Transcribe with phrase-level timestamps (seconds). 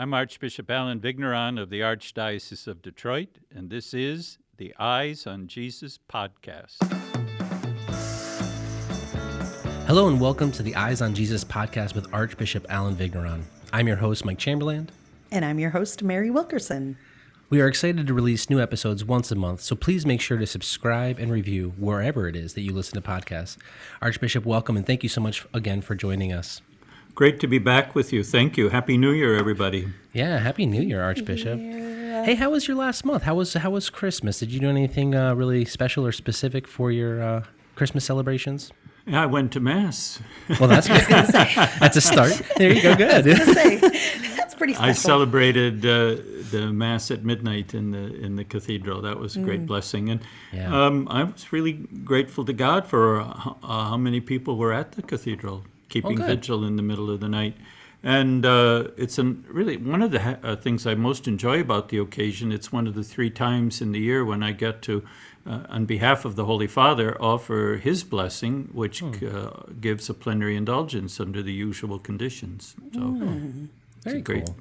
[0.00, 5.46] I'm Archbishop Allen Vigneron of the Archdiocese of Detroit, and this is the Eyes on
[5.46, 6.78] Jesus podcast.
[9.86, 13.44] Hello, and welcome to the Eyes on Jesus podcast with Archbishop Allen Vigneron.
[13.74, 14.88] I'm your host, Mike Chamberland.
[15.30, 16.96] And I'm your host, Mary Wilkerson.
[17.50, 20.46] We are excited to release new episodes once a month, so please make sure to
[20.46, 23.58] subscribe and review wherever it is that you listen to podcasts.
[24.00, 26.62] Archbishop, welcome, and thank you so much again for joining us.
[27.20, 28.24] Great to be back with you.
[28.24, 28.70] Thank you.
[28.70, 29.92] Happy New Year, everybody.
[30.14, 31.60] Yeah, Happy New Year, Archbishop.
[31.60, 32.24] Yeah.
[32.24, 33.24] Hey, how was your last month?
[33.24, 34.38] How was how was Christmas?
[34.38, 37.44] Did you do anything uh, really special or specific for your uh,
[37.74, 38.72] Christmas celebrations?
[39.04, 40.18] Yeah, I went to mass.
[40.58, 41.04] Well, that's good.
[41.08, 42.40] that's a start.
[42.56, 42.96] There you go.
[42.96, 43.36] Good.
[43.54, 43.76] Say,
[44.34, 44.88] that's pretty special.
[44.88, 46.16] I celebrated uh,
[46.50, 49.02] the mass at midnight in the in the cathedral.
[49.02, 49.66] That was a great mm.
[49.66, 50.22] blessing, and
[50.54, 50.86] yeah.
[50.86, 55.02] um, I was really grateful to God for uh, how many people were at the
[55.02, 57.56] cathedral keeping oh, vigil in the middle of the night.
[58.02, 61.90] And uh, it's an, really one of the ha- uh, things I most enjoy about
[61.90, 62.50] the occasion.
[62.50, 65.04] It's one of the three times in the year when I get to,
[65.46, 69.80] uh, on behalf of the Holy Father, offer his blessing, which mm.
[69.82, 72.74] gives a plenary indulgence under the usual conditions.
[72.94, 73.68] So mm.
[74.06, 74.56] it's a great cool.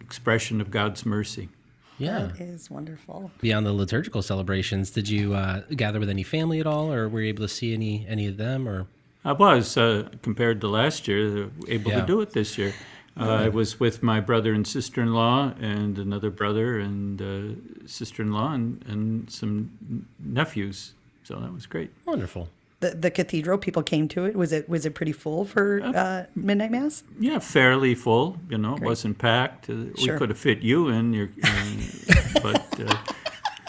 [0.00, 1.50] expression of God's mercy.
[1.96, 3.30] Yeah, that is wonderful.
[3.40, 7.20] Beyond the liturgical celebrations, did you uh, gather with any family at all, or were
[7.20, 8.88] you able to see any any of them, or?
[9.24, 12.00] I was uh, compared to last year, able yeah.
[12.00, 12.74] to do it this year.
[13.18, 18.84] Uh, I was with my brother and sister-in-law, and another brother and uh, sister-in-law, and,
[18.88, 20.94] and some nephews.
[21.22, 21.90] So that was great.
[22.06, 22.48] Wonderful.
[22.80, 24.34] The, the cathedral people came to it.
[24.34, 27.04] Was it was it pretty full for uh, uh, midnight mass?
[27.18, 28.36] Yeah, fairly full.
[28.50, 28.82] You know, great.
[28.82, 29.70] it wasn't packed.
[29.70, 30.14] Uh, sure.
[30.14, 31.30] We could have fit you in, your,
[32.42, 33.13] but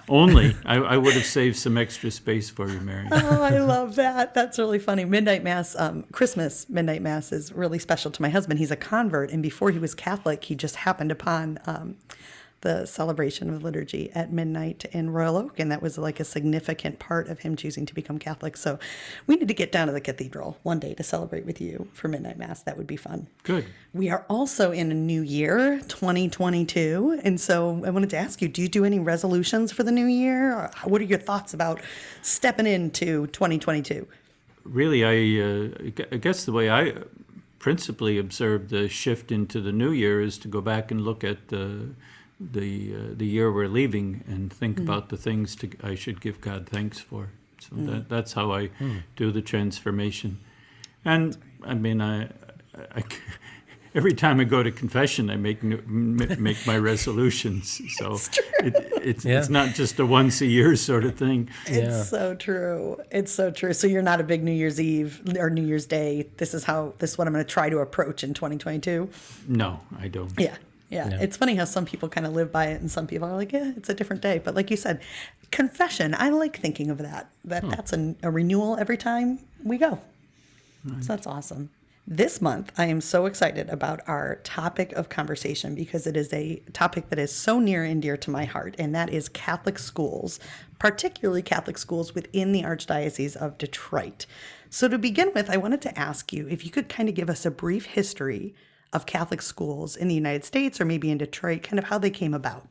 [0.10, 0.56] only.
[0.66, 3.08] I, I, would have saved some extra space for you, Mary.
[3.12, 4.34] Oh, I love that.
[4.34, 5.06] That's really funny.
[5.06, 8.60] Midnight Mass, um, Christmas Midnight Mass is really special to my husband.
[8.60, 11.98] He's a convert, and before he was Catholic, he just happened upon um,
[12.66, 16.98] the celebration of liturgy at midnight in Royal Oak, and that was like a significant
[16.98, 18.58] part of him choosing to become Catholic.
[18.58, 18.80] So
[19.28, 22.08] we need to get down to the cathedral one day to celebrate with you for
[22.08, 22.64] midnight mass.
[22.64, 23.28] That would be fun.
[23.44, 23.66] Good.
[23.94, 28.48] We are also in a new year, 2022, and so I wanted to ask you:
[28.48, 30.72] Do you do any resolutions for the new year?
[30.86, 31.82] what are your thoughts about
[32.24, 34.08] stepping into 2022?
[34.64, 36.94] Really, I, uh, I guess the way I
[37.60, 41.50] principally observe the shift into the new year is to go back and look at
[41.50, 41.90] the
[42.40, 44.84] the uh, the year we're leaving and think mm.
[44.84, 47.30] about the things to, I should give God thanks for.
[47.60, 47.88] So mm.
[47.88, 49.04] that, that's how I mm.
[49.16, 50.40] do the transformation.
[51.04, 52.30] And I mean, I,
[52.74, 53.04] I,
[53.96, 57.82] every time I go to confession, I make make my resolutions.
[57.96, 59.40] So it's, it, it's, yeah.
[59.40, 61.50] it's not just a once a year sort of thing.
[61.66, 62.04] It's yeah.
[62.04, 63.00] so true.
[63.10, 63.72] It's so true.
[63.72, 66.30] So you're not a big New Year's Eve or New Year's Day.
[66.38, 69.10] This is how this is what I'm going to try to approach in 2022.
[69.48, 70.34] No, I don't.
[70.38, 70.56] Yeah,
[70.90, 71.10] yeah.
[71.10, 71.22] yeah.
[71.22, 73.52] It's funny how some people kind of live by it and some people are like,
[73.52, 74.40] yeah, it's a different day.
[74.44, 75.02] But like you said,
[75.52, 77.30] confession, I like thinking of that.
[77.46, 77.70] That hmm.
[77.70, 80.00] that's a, a, renewal every time we go.
[80.84, 81.04] Right.
[81.04, 81.70] So that's awesome.
[82.08, 86.62] This month, I am so excited about our topic of conversation because it is a
[86.72, 90.40] topic that is so near and dear to my heart, and that is Catholic schools,
[90.78, 94.28] particularly Catholic schools within the Archdiocese of Detroit.
[94.70, 97.30] So, to begin with, I wanted to ask you if you could kind of give
[97.30, 98.54] us a brief history
[98.96, 102.10] of Catholic schools in the United States or maybe in Detroit, kind of how they
[102.10, 102.68] came about?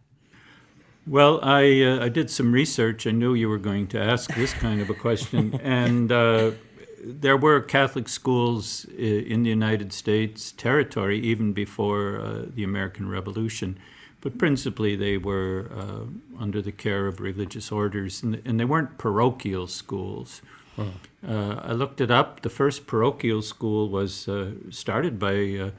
[1.07, 3.07] Well, I, uh, I did some research.
[3.07, 5.55] I knew you were going to ask this kind of a question.
[5.63, 6.53] and uh,
[7.05, 13.79] there were Catholic schools in the United States territory even before uh, the American Revolution.
[14.23, 18.97] But principally, they were uh, under the care of religious orders, and, and they weren't
[18.97, 20.41] parochial schools.
[20.79, 22.41] Uh, I looked it up.
[22.41, 25.73] The first parochial school was uh, started by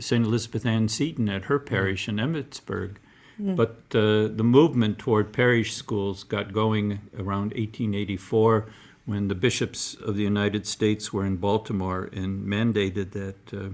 [0.00, 0.24] St.
[0.24, 2.96] Elizabeth Ann Seton at her parish in Emmitsburg.
[3.40, 3.56] Mm.
[3.56, 8.66] But uh, the movement toward parish schools got going around 1884
[9.06, 13.68] when the bishops of the United States were in Baltimore and mandated that uh,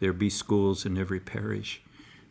[0.00, 1.80] there be schools in every parish.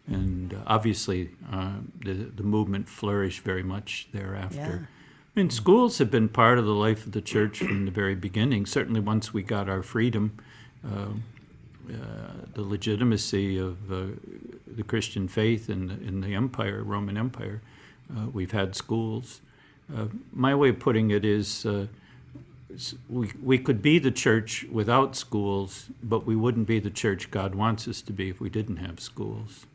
[0.05, 4.57] And uh, obviously, uh, the, the movement flourished very much thereafter.
[4.59, 4.87] Yeah.
[5.35, 8.13] I mean, schools have been part of the life of the church from the very
[8.13, 8.65] beginning.
[8.65, 10.37] Certainly, once we got our freedom,
[10.85, 11.13] uh,
[12.53, 14.05] the legitimacy of uh,
[14.67, 17.61] the Christian faith in the, in the empire, Roman Empire.
[18.15, 19.41] Uh, we've had schools.
[20.31, 21.65] my way of putting it is
[23.09, 27.55] we, we could be the church without schools, but we wouldn't be the church God
[27.55, 29.65] wants us to be if we didn't have schools.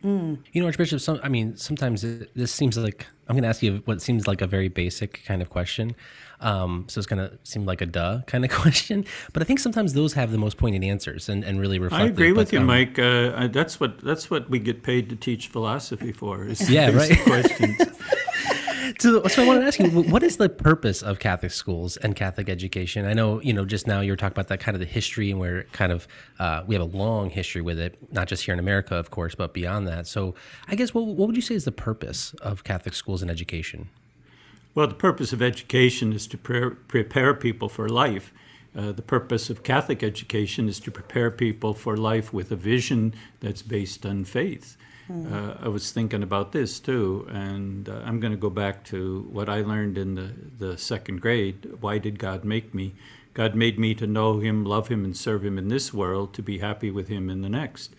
[0.53, 1.01] You know, Archbishop.
[1.01, 4.27] Some, I mean, sometimes it, this seems like I'm going to ask you what seems
[4.27, 5.95] like a very basic kind of question.
[6.41, 9.59] Um, so it's going to seem like a duh kind of question, but I think
[9.59, 12.03] sometimes those have the most pointed answers and, and really reflect.
[12.03, 12.99] I agree with you, Mike.
[12.99, 16.45] Uh, that's what that's what we get paid to teach philosophy for.
[16.45, 17.19] Is Yeah, right.
[17.25, 17.81] questions.
[18.99, 22.17] So, so I wanted to ask you, what is the purpose of Catholic schools and
[22.17, 23.07] Catholic education?
[23.07, 25.31] I know, you know, just now you were talking about that kind of the history
[25.31, 26.09] and where kind of
[26.39, 29.35] uh, we have a long history with it, not just here in America, of course,
[29.35, 30.07] but beyond that.
[30.07, 30.35] So,
[30.67, 33.89] I guess what, what would you say is the purpose of Catholic schools and education?
[34.79, 38.33] Well, the purpose of education is to pre- prepare people for life.
[38.77, 43.13] Uh, the purpose of Catholic education is to prepare people for life with a vision
[43.41, 44.77] that's based on faith.
[45.11, 49.27] Uh, I was thinking about this too, and uh, I'm going to go back to
[49.33, 51.69] what I learned in the, the second grade.
[51.81, 52.95] Why did God make me?
[53.35, 56.43] God made me to know Him, love Him, and serve Him in this world, to
[56.43, 57.97] be happy with Him in the next.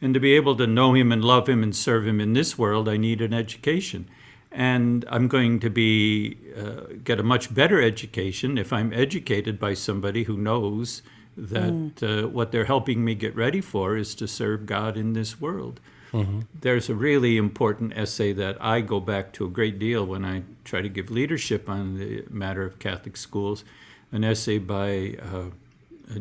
[0.00, 2.56] And to be able to know Him and love Him and serve Him in this
[2.56, 4.08] world, I need an education
[4.54, 9.74] and I'm going to be uh, get a much better education if I'm educated by
[9.74, 11.02] somebody who knows
[11.36, 15.40] that uh, what they're helping me get ready for is to serve God in this
[15.40, 15.80] world.
[16.60, 20.42] There's a really important essay that I go back to a great deal when I
[20.62, 23.64] try to give leadership on the matter of Catholic schools,
[24.12, 25.44] an essay by uh,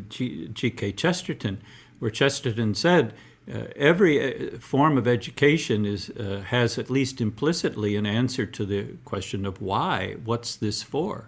[0.08, 0.94] G- G.K.
[0.94, 1.62] Chesterton,
[2.00, 3.14] where Chesterton said,
[3.50, 8.66] uh, every uh, form of education is uh, has at least implicitly an answer to
[8.66, 10.16] the question of why.
[10.24, 11.28] What's this for?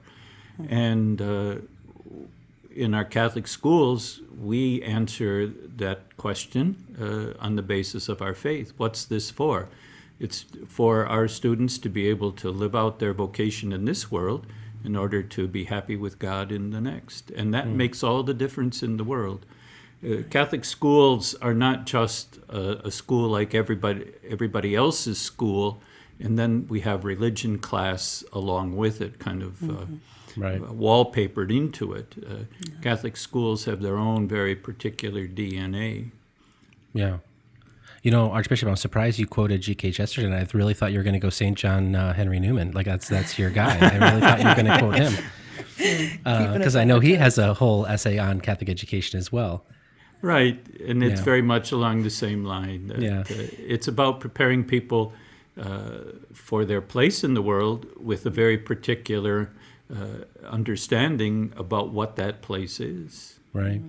[0.69, 1.55] And uh,
[2.75, 8.73] in our Catholic schools, we answer that question uh, on the basis of our faith.
[8.77, 9.69] What's this for?
[10.19, 14.45] It's for our students to be able to live out their vocation in this world
[14.83, 17.31] in order to be happy with God in the next.
[17.31, 19.45] And that makes all the difference in the world.
[20.05, 25.81] Uh, Catholic schools are not just a, a school like everybody everybody else's school,
[26.19, 29.85] and then we have religion class along with it, kind of uh,
[30.35, 30.59] Right.
[30.61, 32.15] uh, wallpapered into it.
[32.27, 32.45] Uh,
[32.81, 36.09] Catholic schools have their own very particular DNA.
[36.93, 37.17] Yeah.
[38.01, 39.91] You know, Archbishop, I'm surprised you quoted G.K.
[39.91, 40.33] Chesterton.
[40.33, 41.55] I really thought you were going to go St.
[41.57, 42.71] John uh, Henry Newman.
[42.71, 43.77] Like that's that's your guy.
[43.79, 45.13] I really thought you were going to quote him
[46.57, 49.63] because I know he has a whole essay on Catholic education as well.
[50.23, 51.25] Right, and it's Yeah.
[51.25, 52.87] very much along the same line.
[52.87, 53.19] that, Yeah.
[53.29, 55.13] uh, it's about preparing people
[55.55, 59.49] uh, for their place in the world with a very particular
[59.93, 63.39] uh, understanding about what that place is.
[63.53, 63.81] Right.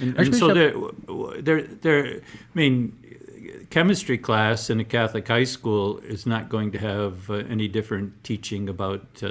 [0.00, 0.74] And, and so there,
[1.40, 2.06] there, there.
[2.16, 2.92] I mean,
[3.70, 8.22] chemistry class in a Catholic high school is not going to have uh, any different
[8.24, 9.22] teaching about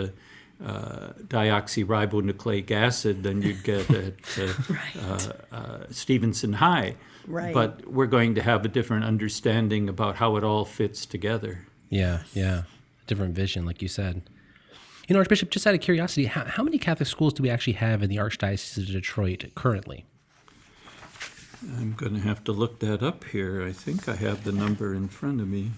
[0.63, 4.53] uh, deoxyribonucleic acid than you'd get at uh,
[5.01, 6.95] uh, uh, Stevenson High.
[7.27, 7.53] Right.
[7.53, 11.65] But we're going to have a different understanding about how it all fits together.
[11.89, 12.23] Yeah.
[12.33, 12.63] Yeah.
[13.03, 14.21] A different vision, like you said.
[15.07, 17.73] You know, Archbishop, just out of curiosity, how, how many Catholic schools do we actually
[17.73, 20.05] have in the Archdiocese of Detroit currently?
[21.77, 23.63] I'm going to have to look that up here.
[23.63, 25.71] I think I have the number in front of me.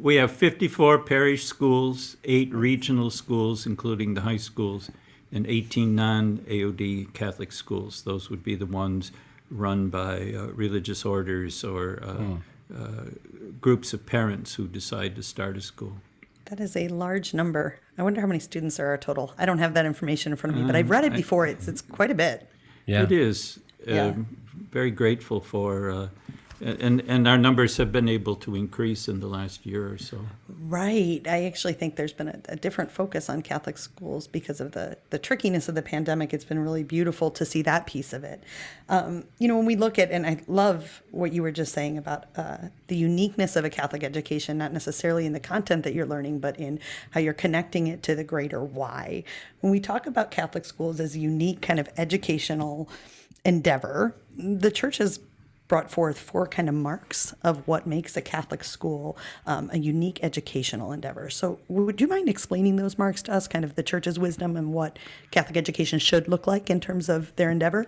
[0.00, 4.90] We have 54 parish schools, eight regional schools, including the high schools,
[5.30, 8.02] and 18 non AOD Catholic schools.
[8.02, 9.12] Those would be the ones
[9.50, 13.04] run by uh, religious orders or uh, uh,
[13.60, 15.96] groups of parents who decide to start a school.
[16.46, 17.78] That is a large number.
[17.98, 19.34] I wonder how many students there are total.
[19.38, 21.46] I don't have that information in front of me, but I've read it before.
[21.46, 22.48] It's it's quite a bit.
[22.86, 23.02] Yeah.
[23.02, 23.60] It is.
[23.86, 24.06] Yeah.
[24.06, 24.36] Um,
[24.70, 26.08] very grateful for, uh,
[26.60, 30.26] and, and our numbers have been able to increase in the last year or so.
[30.48, 31.22] Right.
[31.26, 34.98] I actually think there's been a, a different focus on Catholic schools because of the,
[35.10, 36.34] the trickiness of the pandemic.
[36.34, 38.44] It's been really beautiful to see that piece of it.
[38.88, 41.96] Um, you know, when we look at, and I love what you were just saying
[41.96, 42.58] about uh,
[42.88, 46.58] the uniqueness of a Catholic education, not necessarily in the content that you're learning, but
[46.58, 46.78] in
[47.10, 49.24] how you're connecting it to the greater why.
[49.60, 52.88] When we talk about Catholic schools as a unique kind of educational
[53.44, 55.20] endeavor, the church has
[55.70, 60.18] brought forth four kind of marks of what makes a Catholic school um, a unique
[60.20, 61.30] educational endeavor.
[61.30, 64.72] So, would you mind explaining those marks to us, kind of the church's wisdom and
[64.74, 64.98] what
[65.30, 67.86] Catholic education should look like in terms of their endeavor?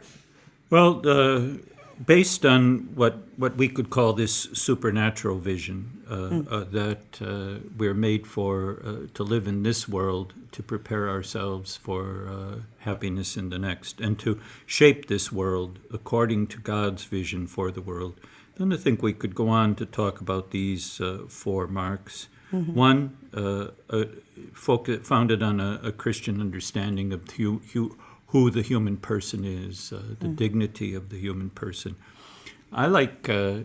[0.71, 1.59] Well, uh,
[2.07, 6.15] based on what, what we could call this supernatural vision, uh,
[6.51, 11.77] uh, that uh, we're made for uh, to live in this world to prepare ourselves
[11.77, 17.47] for uh, happiness in the next and to shape this world according to God's vision
[17.47, 18.21] for the world,
[18.57, 22.29] then I think we could go on to talk about these uh, four marks.
[22.51, 24.05] One, uh, uh,
[24.53, 27.97] focu- founded on a, a Christian understanding of hu- hu-
[28.33, 31.97] who the human person is, uh, the dignity of the human person.
[32.73, 33.61] I like uh,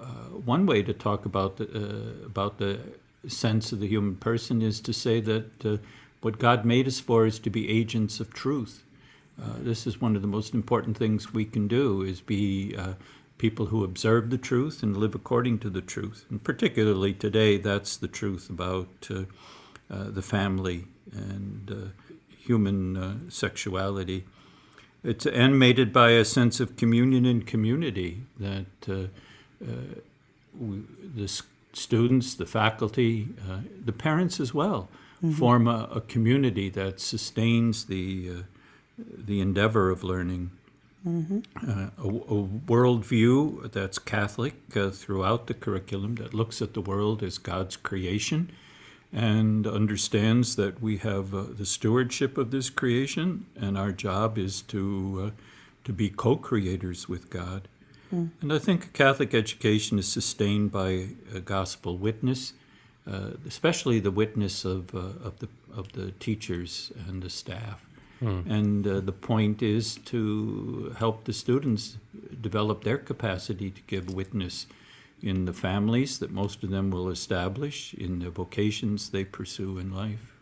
[0.00, 2.78] uh, one way to talk about the, uh, about the
[3.26, 5.76] sense of the human person is to say that uh,
[6.20, 8.84] what God made us for is to be agents of truth.
[9.42, 12.94] Uh, this is one of the most important things we can do is be uh,
[13.38, 16.26] people who observe the truth and live according to the truth.
[16.28, 19.24] And particularly today, that's the truth about uh,
[19.90, 22.09] uh, the family and uh,
[22.54, 24.24] human uh, sexuality.
[25.04, 28.94] It's animated by a sense of communion and community that uh,
[29.64, 29.94] uh,
[30.58, 30.82] we,
[31.16, 31.42] the s-
[31.72, 34.88] students, the faculty, uh, the parents as well,
[35.38, 38.42] form a, a community that sustains the uh,
[39.26, 40.50] the endeavor of learning.
[41.06, 42.38] Uh, a, a
[42.72, 48.40] worldview that's Catholic uh, throughout the curriculum that looks at the world as God's creation
[49.12, 54.62] and understands that we have uh, the stewardship of this creation and our job is
[54.62, 55.40] to, uh,
[55.84, 57.68] to be co creators with God.
[58.40, 62.54] And I think Catholic education is sustained by a gospel witness,
[63.10, 67.84] uh, especially the witness of, uh, of, the, of the teachers and the staff.
[68.50, 71.96] And uh, the point is to help the students
[72.40, 74.66] develop their capacity to give witness
[75.22, 79.92] in the families that most of them will establish, in the vocations they pursue in
[79.92, 80.32] life.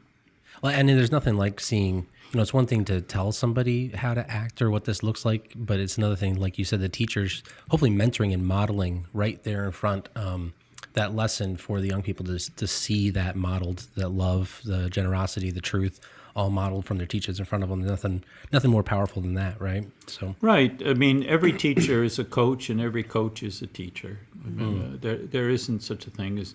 [0.62, 4.14] Well, and there's nothing like seeing, you know, it's one thing to tell somebody how
[4.14, 6.88] to act or what this looks like, but it's another thing, like you said, the
[6.88, 10.52] teachers hopefully mentoring and modeling right there in front um,
[10.94, 15.50] that lesson for the young people to, to see that modeled, that love, the generosity,
[15.50, 16.00] the truth,
[16.38, 17.82] all modeled from their teachers in front of them.
[17.84, 19.84] Nothing, nothing more powerful than that, right?
[20.06, 20.80] So, Right.
[20.86, 24.20] I mean, every teacher is a coach, and every coach is a teacher.
[24.46, 26.54] I mean, uh, there, there isn't such a thing as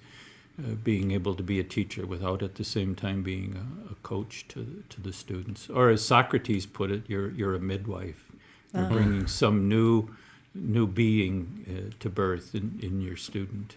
[0.58, 3.96] uh, being able to be a teacher without at the same time being a, a
[3.96, 5.70] coach to, to the students.
[5.70, 8.32] Or as Socrates put it, you're, you're a midwife.
[8.74, 10.16] You're bringing some new,
[10.56, 13.76] new being uh, to birth in, in your student.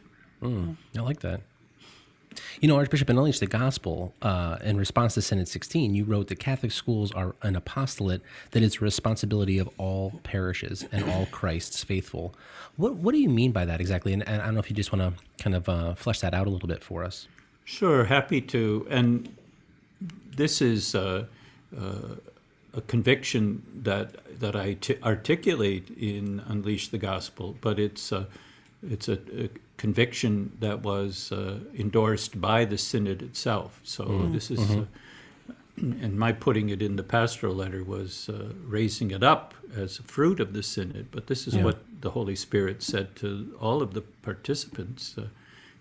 [0.97, 1.41] I like that.
[2.61, 6.29] You know, Archbishop, in Unleash the Gospel, uh, in response to Synod 16, you wrote
[6.29, 11.27] that Catholic schools are an apostolate that is the responsibility of all parishes and all
[11.27, 12.35] Christ's faithful.
[12.77, 14.13] What, what do you mean by that exactly?
[14.13, 16.35] And, and I don't know if you just want to kind of uh, flesh that
[16.35, 17.29] out a little bit for us.
[17.65, 18.87] Sure, happy to.
[18.89, 19.35] And
[20.37, 21.25] this is uh,
[21.77, 22.17] uh,
[22.75, 28.27] a conviction that that I t- articulate in Unleash the Gospel, but it's uh,
[28.89, 33.81] it's a, a conviction that was uh, endorsed by the synod itself.
[33.83, 34.71] So this is.
[34.71, 34.85] Uh,
[35.79, 40.03] and my putting it in the pastoral letter was uh, raising it up as a
[40.03, 41.09] fruit of the synod.
[41.11, 41.65] But this is Yeah.
[41.65, 45.27] what the Holy Spirit said to all of the participants uh,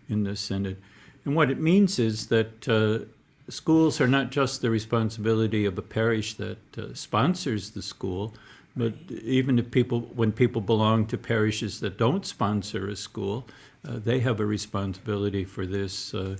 [0.09, 0.77] in the synod.
[1.23, 3.05] And what it means is that uh,
[3.49, 8.33] schools are not just the responsibility of a parish that uh, sponsors the school,
[8.75, 13.47] but even if people, when people belong to parishes that don't sponsor a school,
[13.87, 16.37] uh, they have a responsibility for this uh,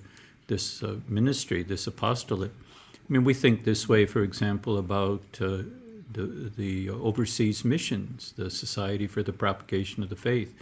[0.48, 2.52] this uh, ministry, this apostolate.
[2.94, 5.64] I mean, we think this way, for example, about uh,
[6.12, 10.56] the, the overseas missions, the Society for the Propagation of the Faith.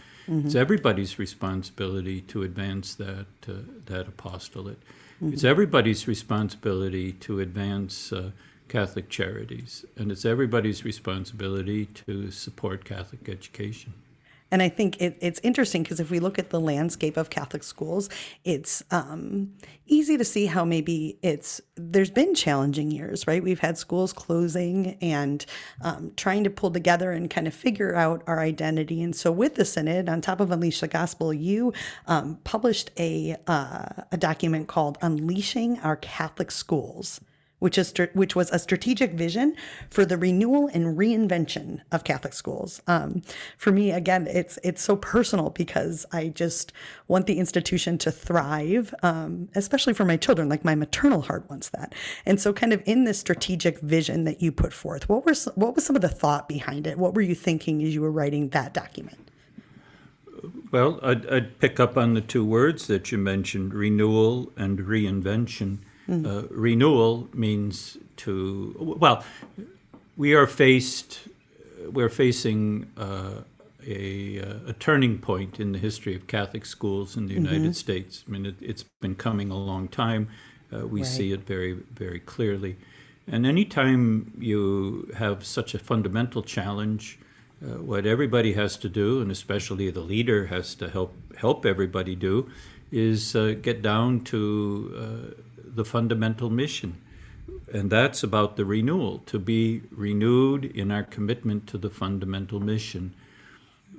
[0.46, 3.52] It's everybody's responsibility to advance that, uh,
[3.86, 4.78] that apostolate.
[5.22, 8.30] It's everybody's responsibility to advance uh,
[8.68, 13.92] Catholic charities, and it's everybody's responsibility to support Catholic education.
[14.54, 17.64] And I think it, it's interesting because if we look at the landscape of Catholic
[17.64, 18.08] schools,
[18.44, 19.52] it's um,
[19.86, 23.42] easy to see how maybe it's there's been challenging years, right?
[23.42, 25.44] We've had schools closing and
[25.82, 29.02] um, trying to pull together and kind of figure out our identity.
[29.02, 31.72] And so, with the synod, on top of Unleash the Gospel, you
[32.06, 37.20] um, published a uh, a document called "Unleashing Our Catholic Schools."
[37.64, 39.56] Which is which was a strategic vision
[39.88, 42.82] for the renewal and reinvention of Catholic schools.
[42.86, 43.22] Um,
[43.56, 46.74] for me, again, it's it's so personal because I just
[47.08, 50.50] want the institution to thrive, um, especially for my children.
[50.50, 51.94] Like my maternal heart wants that,
[52.26, 55.74] and so kind of in this strategic vision that you put forth, what were what
[55.74, 56.98] was some of the thought behind it?
[56.98, 59.30] What were you thinking as you were writing that document?
[60.70, 65.78] Well, I'd, I'd pick up on the two words that you mentioned renewal and reinvention.
[66.26, 69.24] Uh, renewal means to, well,
[70.16, 71.20] we are faced,
[71.90, 73.40] we're facing uh,
[73.86, 78.24] a, uh, a turning point in the history of Catholic schools in the United States.
[78.26, 80.28] I mean, it, it's been coming a long time.
[80.72, 82.76] Uh, we see it very, very clearly.
[83.26, 87.18] And anytime you have such a fundamental challenge,
[87.62, 92.14] uh, what everybody has to do, and especially the leader has to help help everybody
[92.14, 92.50] do,
[92.94, 94.40] is uh, get down to
[94.96, 95.42] uh,
[95.76, 96.94] the fundamental mission.
[97.72, 103.12] and that's about the renewal, to be renewed in our commitment to the fundamental mission,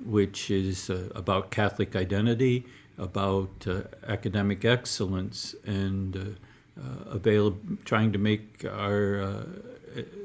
[0.04, 2.64] which is uh, about Catholic identity,
[2.98, 6.20] about uh, academic excellence, and uh,
[6.80, 9.44] uh, avail- trying to make our uh,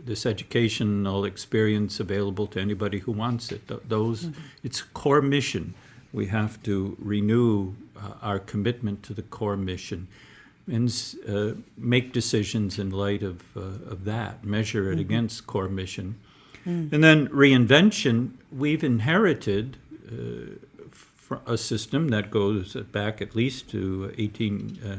[0.05, 3.67] this educational experience available to anybody who wants it.
[3.67, 4.29] Th- Those,
[4.63, 5.73] it's core mission.
[6.13, 10.07] We have to renew uh, our commitment to the core mission
[10.67, 16.19] and uh, make decisions in light of, uh, of that, measure it against core mission.
[16.91, 19.77] And then reinvention, we've inherited
[20.07, 20.57] uh,
[20.91, 24.95] fr- a system that goes back at least to 18, uh,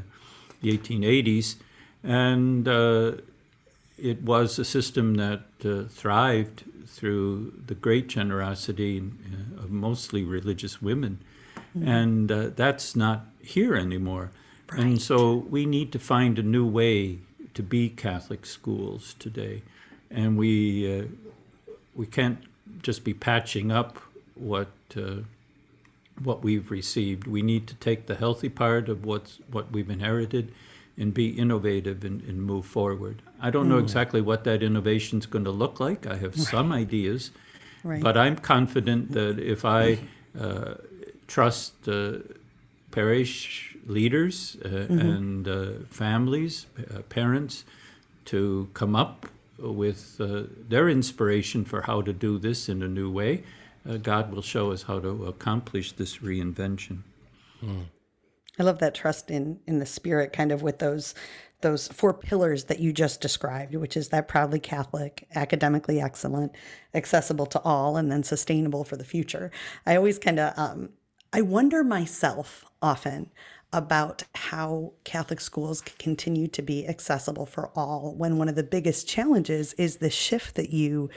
[0.60, 1.56] the 1880s,
[2.02, 3.12] and uh,
[4.02, 10.82] it was a system that uh, thrived through the great generosity uh, of mostly religious
[10.82, 11.20] women.
[11.74, 14.32] And uh, that's not here anymore.
[14.70, 17.20] And so we need to find a new way
[17.54, 19.62] to be Catholic schools today.
[20.10, 21.04] And we, uh,
[21.94, 22.38] we can't
[22.82, 23.98] just be patching up
[24.34, 25.20] what, uh,
[26.22, 27.28] what we've received.
[27.28, 30.52] We need to take the healthy part of what's, what we've inherited
[30.98, 33.22] and be innovative and, and move forward.
[33.40, 36.06] I don't know exactly what that innovation is going to look like.
[36.06, 37.30] I have some ideas,
[37.84, 38.02] Right.
[38.02, 39.98] but I'm confident that if I
[40.38, 40.74] uh,
[41.26, 42.18] trust uh,
[42.90, 47.64] parish leaders uh, and uh, families, uh, parents,
[48.26, 49.26] to come up
[49.58, 53.42] with uh, their inspiration for how to do this in a new way,
[53.88, 56.98] uh, God will show us how to accomplish this reinvention.
[58.62, 61.16] I love that trust in in the spirit, kind of with those
[61.62, 66.52] those four pillars that you just described, which is that proudly Catholic, academically excellent,
[66.94, 69.50] accessible to all, and then sustainable for the future.
[69.84, 70.90] I always kind of um,
[71.32, 73.30] I wonder myself often
[73.72, 79.08] about how Catholic schools continue to be accessible for all when one of the biggest
[79.08, 81.10] challenges is the shift that you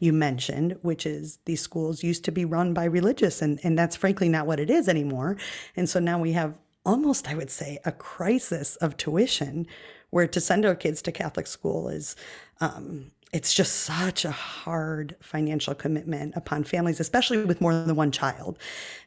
[0.00, 3.96] you mentioned, which is these schools used to be run by religious and, and that's
[3.96, 5.36] frankly not what it is anymore.
[5.76, 9.66] And so now we have almost, I would say, a crisis of tuition
[10.10, 12.16] where to send our kids to Catholic school is
[12.60, 18.10] um, it's just such a hard financial commitment upon families, especially with more than one
[18.10, 18.58] child.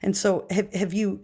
[0.02, 1.22] And so have, have you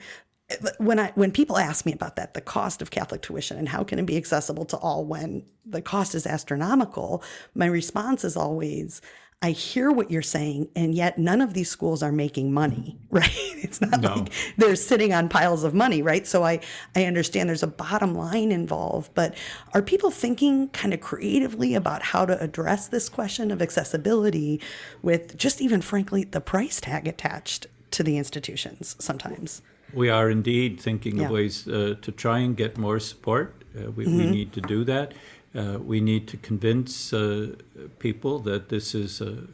[0.80, 3.84] when I when people ask me about that, the cost of Catholic tuition and how
[3.84, 9.02] can it be accessible to all when the cost is astronomical, my response is always,
[9.42, 13.32] I hear what you're saying, and yet none of these schools are making money, right?
[13.64, 14.16] It's not No.
[14.16, 16.28] like they're sitting on piles of money, right?
[16.28, 16.60] So I
[16.94, 19.36] I understand there's a bottom line involved, but
[19.74, 24.60] are people thinking kind of creatively about how to address this question of accessibility
[25.02, 29.62] with just even frankly the price tag attached to the institutions sometimes?
[29.94, 31.26] We are indeed thinking Yeah.
[31.28, 33.56] of ways uh, to try and get more support.
[33.74, 35.14] Uh, we, we need to do that.
[35.56, 37.56] Uh, we need to convince uh,
[37.98, 39.48] people that this is a,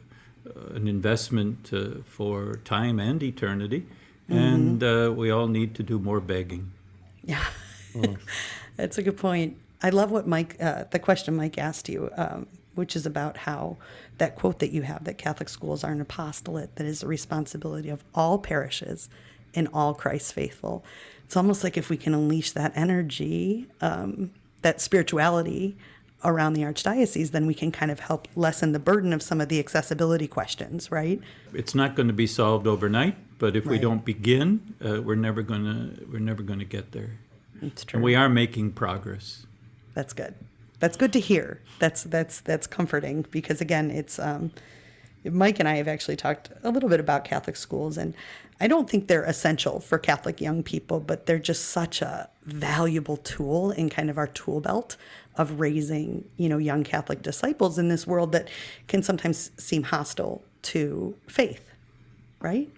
[0.74, 3.86] an investment uh, for time and eternity,
[4.28, 6.70] and uh, we all need to do more begging.
[7.24, 7.44] Yeah,
[8.76, 9.56] that's a good point.
[9.82, 13.76] I love what Mike, uh, the question Mike asked you, um, which is about how
[14.18, 17.88] that quote that you have that Catholic schools are an apostolate that is the responsibility
[17.88, 19.08] of all parishes
[19.54, 20.84] and all Christ faithful.
[21.24, 24.30] It's almost like if we can unleash that energy, um,
[24.66, 25.76] that spirituality
[26.24, 29.48] around the archdiocese, then we can kind of help lessen the burden of some of
[29.48, 31.20] the accessibility questions, right?
[31.54, 35.42] It's not going to be solved overnight, but if we don't begin, uh, we're never
[35.42, 37.12] going to we're never going to get there.
[37.62, 37.98] It's true.
[37.98, 39.46] And we are making progress.
[39.94, 40.34] That's good.
[40.80, 41.60] That's good to hear.
[41.78, 44.50] That's that's that's comforting because again, it's um,
[45.30, 48.14] Mike and I have actually talked a little bit about Catholic schools, and
[48.60, 53.16] I don't think they're essential for Catholic young people, but they're just such a valuable
[53.18, 54.96] tool in kind of our tool belt
[55.36, 58.48] of raising you know young Catholic disciples in this world that
[58.88, 61.70] can sometimes seem hostile to faith,
[62.40, 62.70] right?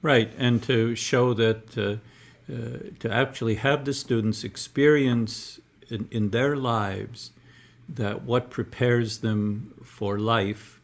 [0.00, 6.30] Right, and to show that, uh, uh, to actually have the students experience in, in
[6.30, 7.32] their lives
[7.88, 10.77] that what prepares them for life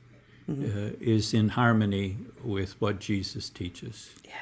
[0.48, 4.11] uh, is in harmony with what Jesus teaches.
[4.24, 4.33] Yeah.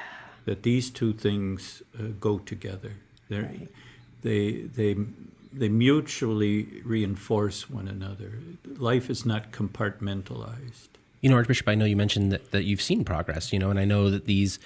[0.45, 2.93] That these two things uh, go together.
[3.29, 3.51] They're,
[4.21, 4.95] They, they,
[5.51, 8.31] they mutually reinforce one another.
[8.77, 10.87] Life is not compartmentalized.
[11.21, 13.79] You know, Archbishop, I know you mentioned that, that you've seen progress, you know, and
[13.79, 14.59] I know that these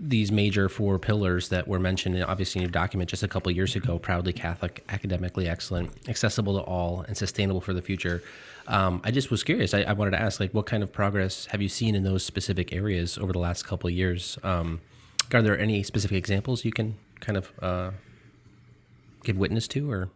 [0.00, 3.56] these major four pillars that were mentioned obviously in your document just a couple of
[3.56, 8.22] years ago proudly catholic academically excellent accessible to all and sustainable for the future
[8.68, 9.74] um, i just was curious.
[9.74, 12.24] I, I wanted to ask like what kind of progress have you seen in those
[12.24, 14.38] specific areas over the last couple of years?
[14.42, 14.80] Um,
[15.32, 17.90] are there any specific examples you can kind of uh,
[19.24, 20.10] give witness to or?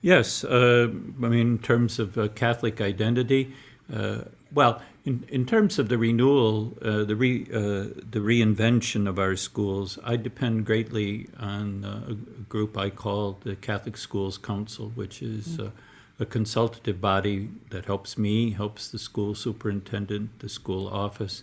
[0.00, 3.54] Yes, uh, I mean, in terms of uh, Catholic identity,
[3.92, 4.22] uh,
[4.52, 9.36] well, in, in terms of the renewal, uh, the, re, uh, the reinvention of our
[9.36, 12.14] schools, I depend greatly on uh, a
[12.48, 15.70] group I call the Catholic Schools Council, which is uh,
[16.18, 21.42] a consultative body that helps me, helps the school superintendent, the school office,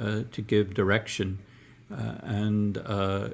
[0.00, 1.38] uh, to give direction.
[1.92, 3.28] Uh, and uh,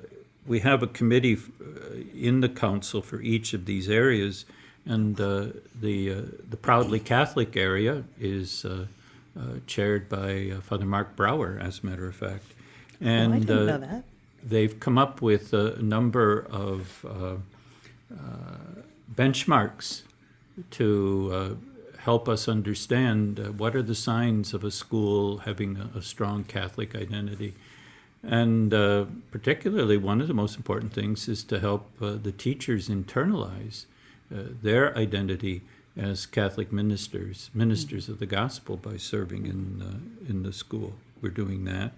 [0.46, 4.44] we have a committee uh, in the council for each of these areas,
[4.84, 5.46] and uh,
[5.80, 8.86] the uh, the proudly Catholic area is uh,
[9.38, 12.44] uh, chaired by uh, Father Mark Brower, as a matter of fact.
[13.00, 14.04] And oh, I didn't know that.
[14.42, 17.36] they've come up with a number of uh,
[18.14, 18.82] uh,
[19.14, 20.02] benchmarks
[20.72, 25.98] to uh, help us understand uh, what are the signs of a school having a,
[25.98, 27.54] a strong Catholic identity.
[28.22, 32.88] And uh, particularly, one of the most important things is to help uh, the teachers
[32.88, 33.86] internalize
[34.32, 35.62] uh, their identity
[35.96, 40.94] as Catholic ministers, ministers of the gospel, by serving in uh, in the school.
[41.20, 41.92] We're doing that.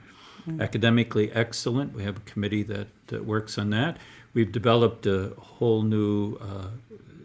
[0.60, 1.94] Academically excellent.
[1.94, 3.96] We have a committee that uh, works on that.
[4.34, 6.68] We've developed a whole new uh,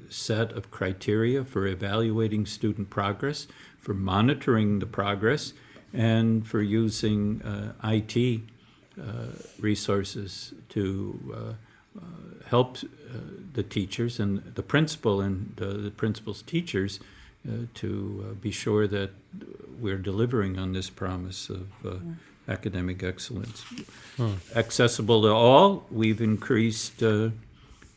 [0.10, 3.48] set of criteria for evaluating student progress,
[3.80, 5.54] for monitoring the progress,
[5.94, 8.42] and for using uh, IT
[9.00, 9.04] uh,
[9.60, 12.02] resources to uh, uh,
[12.48, 13.18] help uh,
[13.54, 17.00] the teachers and the principal and uh, the principal's teachers
[17.48, 19.12] uh, to uh, be sure that
[19.80, 21.96] we're delivering on this promise of uh,
[22.50, 23.64] academic excellence.
[24.56, 27.30] Accessible to all, we've increased uh,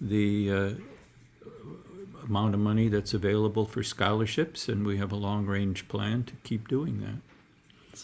[0.01, 0.71] the uh,
[2.25, 6.69] amount of money that's available for scholarships, and we have a long-range plan to keep
[6.69, 7.97] doing that.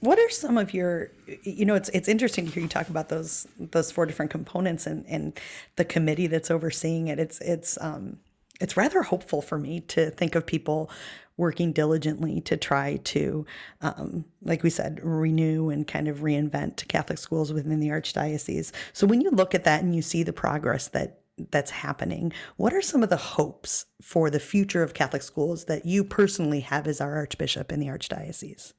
[0.00, 1.10] What are some of your
[1.42, 4.86] you know it's it's interesting to hear you talk about those those four different components
[4.86, 5.38] and and
[5.76, 7.18] the committee that's overseeing it.
[7.18, 8.18] It's it's um
[8.60, 10.90] it's rather hopeful for me to think of people
[11.36, 13.44] working diligently to try to
[13.82, 19.06] um, like we said renew and kind of reinvent catholic schools within the archdiocese so
[19.06, 22.82] when you look at that and you see the progress that that's happening what are
[22.82, 27.00] some of the hopes for the future of catholic schools that you personally have as
[27.00, 28.72] our archbishop in the archdiocese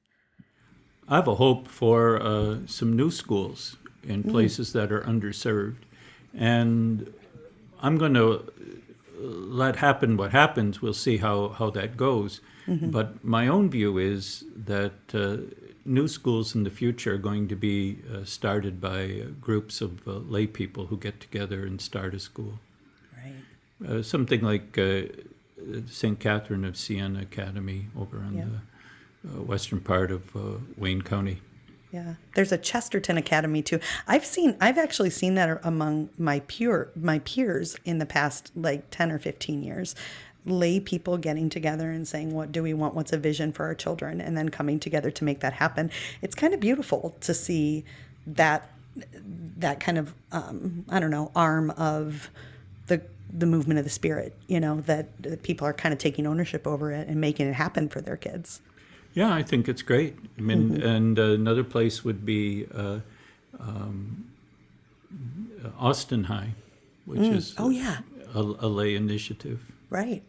[1.10, 5.78] I have a hope for uh, some new schools in places that are underserved.
[6.34, 7.14] And
[7.82, 8.52] I'm going to
[9.20, 10.82] let happen what happens.
[10.82, 12.42] We'll see how, how that goes.
[12.92, 15.38] But my own view is that uh,
[15.88, 20.08] new schools in the future are going to be uh, started by uh, groups of
[20.08, 22.60] uh, lay people who get together and start a school.
[23.16, 23.34] right
[23.88, 25.04] Uh, something like uh,
[25.90, 26.20] St.
[26.20, 31.42] Catherine of Siena Academy over on the uh, western part of uh, Wayne County.
[31.92, 33.80] Yeah, there's a Chesterton Academy too.
[34.08, 38.90] I've seen, I've actually seen that among my pure my peers in the past like
[38.92, 39.96] ten or fifteen years.
[40.48, 42.96] Lay people getting together and saying, "What do we want?
[42.96, 45.92] What's a vision for our children?" and then coming together to make that happen.
[46.22, 47.84] It's kind of beautiful to see
[48.26, 48.70] that
[49.58, 52.30] that kind of um, I don't know arm of
[52.88, 54.36] the the movement of the spirit.
[54.48, 57.54] You know that, that people are kind of taking ownership over it and making it
[57.54, 58.62] happen for their kids.
[59.14, 60.16] Yeah, I think it's great.
[60.38, 63.00] I mean, and uh, another place would be uh,
[63.60, 64.26] um,
[65.80, 66.52] Austin High,
[67.06, 68.00] which is Oh yeah,
[68.36, 69.60] a, a lay initiative.
[69.90, 70.24] right.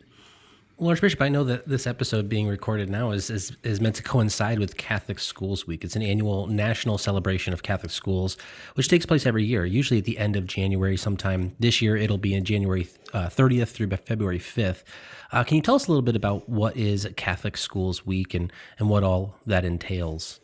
[0.81, 4.03] Well, Archbishop, I know that this episode being recorded now is, is, is meant to
[4.05, 5.83] coincide with Catholic Schools Week.
[5.83, 8.37] It's an annual national celebration of Catholic schools,
[8.75, 11.57] which takes place every year, usually at the end of January sometime.
[11.59, 14.85] This year, it'll be in January uh, 30th through February 5th.
[15.33, 18.53] Uh, can you tell us a little bit about what is Catholic Schools Week and,
[18.79, 20.39] and what all that entails?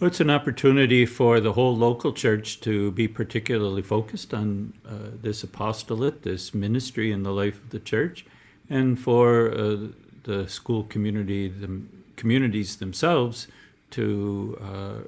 [0.00, 5.10] Well, it's an opportunity for the whole local church to be particularly focused on uh,
[5.22, 8.26] this apostolate, this ministry in the life of the church,
[8.68, 9.76] and for uh,
[10.24, 11.80] the school community, the
[12.16, 13.48] communities themselves,
[13.90, 15.00] to uh,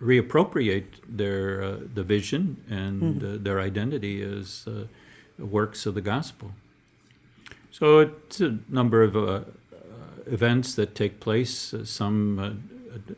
[0.00, 4.84] reappropriate their uh, the vision and uh, their identity as uh,
[5.38, 6.52] works of the gospel.
[7.70, 9.40] So it's a number of uh,
[10.26, 13.14] events that take place, uh, some uh,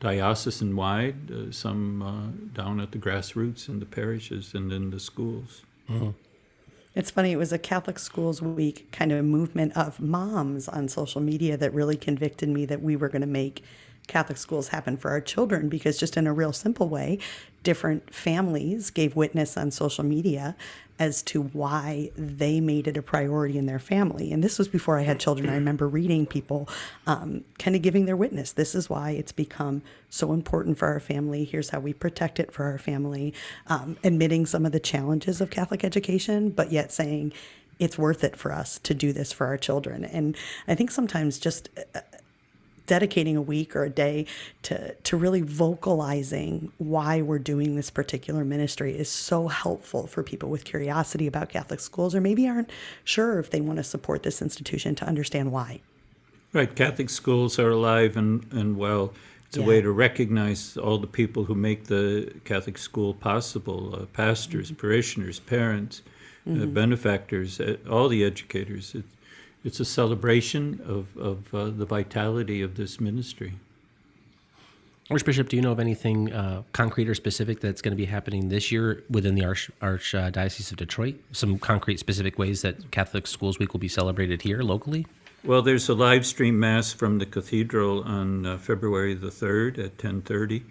[0.00, 5.00] diocesan wide, uh, some uh, down at the grassroots in the parishes and in the
[5.00, 5.62] schools.
[6.94, 11.22] It's funny, it was a Catholic Schools Week kind of movement of moms on social
[11.22, 13.64] media that really convicted me that we were going to make
[14.06, 17.18] Catholic schools happen for our children because, just in a real simple way,
[17.62, 20.56] different families gave witness on social media
[20.98, 24.32] as to why they made it a priority in their family.
[24.32, 25.48] And this was before I had children.
[25.48, 26.68] I remember reading people
[27.06, 28.52] um, kind of giving their witness.
[28.52, 31.44] This is why it's become so important for our family.
[31.44, 33.32] Here's how we protect it for our family.
[33.66, 37.32] Um, admitting some of the challenges of Catholic education, but yet saying,
[37.78, 40.04] it's worth it for us to do this for our children.
[40.04, 40.36] And
[40.68, 42.00] I think sometimes just uh,
[42.92, 44.26] dedicating a week or a day
[44.60, 50.50] to to really vocalizing why we're doing this particular ministry is so helpful for people
[50.50, 52.68] with curiosity about Catholic schools or maybe aren't
[53.02, 55.80] sure if they want to support this institution to understand why.
[56.52, 59.14] Right, Catholic schools are alive and, and well.
[59.46, 62.06] It's a way to recognize all the people who make the
[62.44, 64.80] Catholic school possible uh, pastors, Mm-hmm.
[64.86, 66.02] parishioners, parents,
[66.46, 68.94] uh, benefactors, uh, all the educators.
[68.94, 69.04] It,
[69.64, 73.54] it's a celebration of, of uh, the vitality of this ministry.
[75.10, 78.48] Archbishop, do you know of anything uh, concrete or specific that's going to be happening
[78.48, 81.16] this year within the Arch, Archdiocese of Detroit?
[81.32, 85.06] Some concrete, specific ways that Catholic Schools Week will be celebrated here locally?
[85.44, 89.98] Well, there's a live stream mass from the cathedral on uh, February the 3rd at
[89.98, 90.62] 10:30.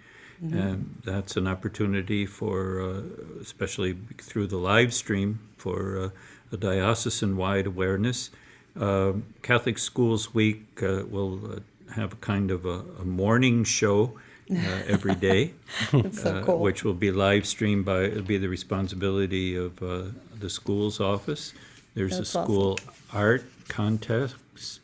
[0.42, 3.02] And that's an opportunity for, uh,
[3.40, 6.08] especially through the live stream, for uh,
[6.50, 8.30] a diocesan-wide awareness.
[8.76, 11.58] Um Catholic Schools Week uh, will uh,
[11.94, 14.18] have a kind of a, a morning show
[14.50, 15.52] uh, every day,
[16.12, 16.58] so uh, cool.
[16.58, 20.04] which will be live streamed by, it'll be the responsibility of uh,
[20.40, 21.52] the school's office.
[21.94, 22.44] There's a That's awesome.
[22.44, 22.78] school
[23.12, 24.36] art contest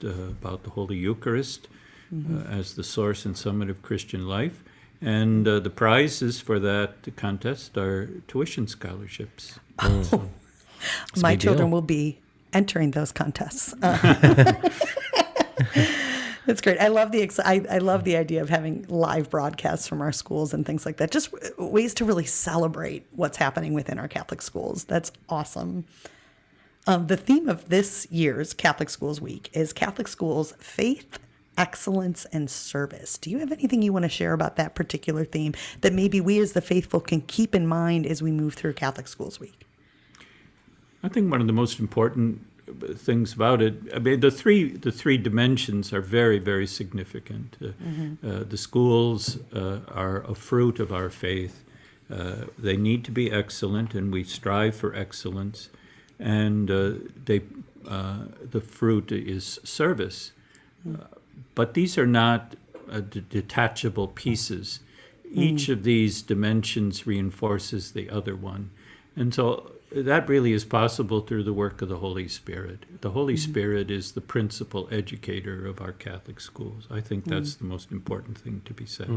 [0.05, 1.68] uh, about the Holy Eucharist
[2.14, 2.38] Mm-hmm.
[2.38, 4.62] uh, as the source and summit of Christian life.
[5.03, 9.59] And uh, the prizes for that contest are tuition scholarships.
[9.83, 11.74] It's a My children deal.
[11.74, 12.18] will be
[12.52, 13.74] entering those contests.
[13.82, 14.52] Uh,
[16.46, 16.78] That's great.
[16.80, 20.12] I love the ex- I, I love the idea of having live broadcasts from our
[20.12, 21.11] schools and things like that.
[21.11, 24.84] Just w- ways to really celebrate what's happening within our Catholic schools.
[24.84, 25.84] That's awesome.
[26.87, 31.18] Um, the theme of this year's Catholic Schools Week is Catholic schools faith,
[31.58, 33.18] excellence, and service.
[33.18, 36.38] Do you have anything you want to share about that particular theme that maybe we
[36.38, 39.67] as the faithful can keep in mind as we move through Catholic Schools Week?
[41.02, 42.44] I think one of the most important
[42.96, 47.56] things about it, I mean, the three the three dimensions are very very significant.
[47.62, 47.68] Uh,
[48.26, 51.64] uh, the schools uh, are a fruit of our faith.
[52.11, 55.68] Uh, they need to be excellent, and we strive for excellence.
[56.18, 56.92] And uh,
[57.24, 57.42] they
[57.87, 60.32] uh, the fruit is service.
[60.87, 61.04] Uh,
[61.54, 62.56] but these are not
[62.90, 64.80] uh, d- detachable pieces.
[65.30, 68.70] Each of these dimensions reinforces the other one.
[69.14, 73.01] And so that really is possible through the work of the Holy Spirit.
[73.01, 76.87] The Holy Spirit is the principal educator of our Catholic schools.
[76.90, 79.09] I think that's the most important thing to be said.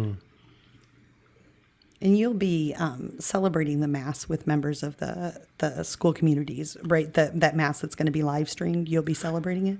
[2.04, 7.14] And you'll be um, celebrating the mass with members of the the school communities, right?
[7.14, 8.90] The, that mass that's going to be live streamed.
[8.90, 9.78] You'll be celebrating it.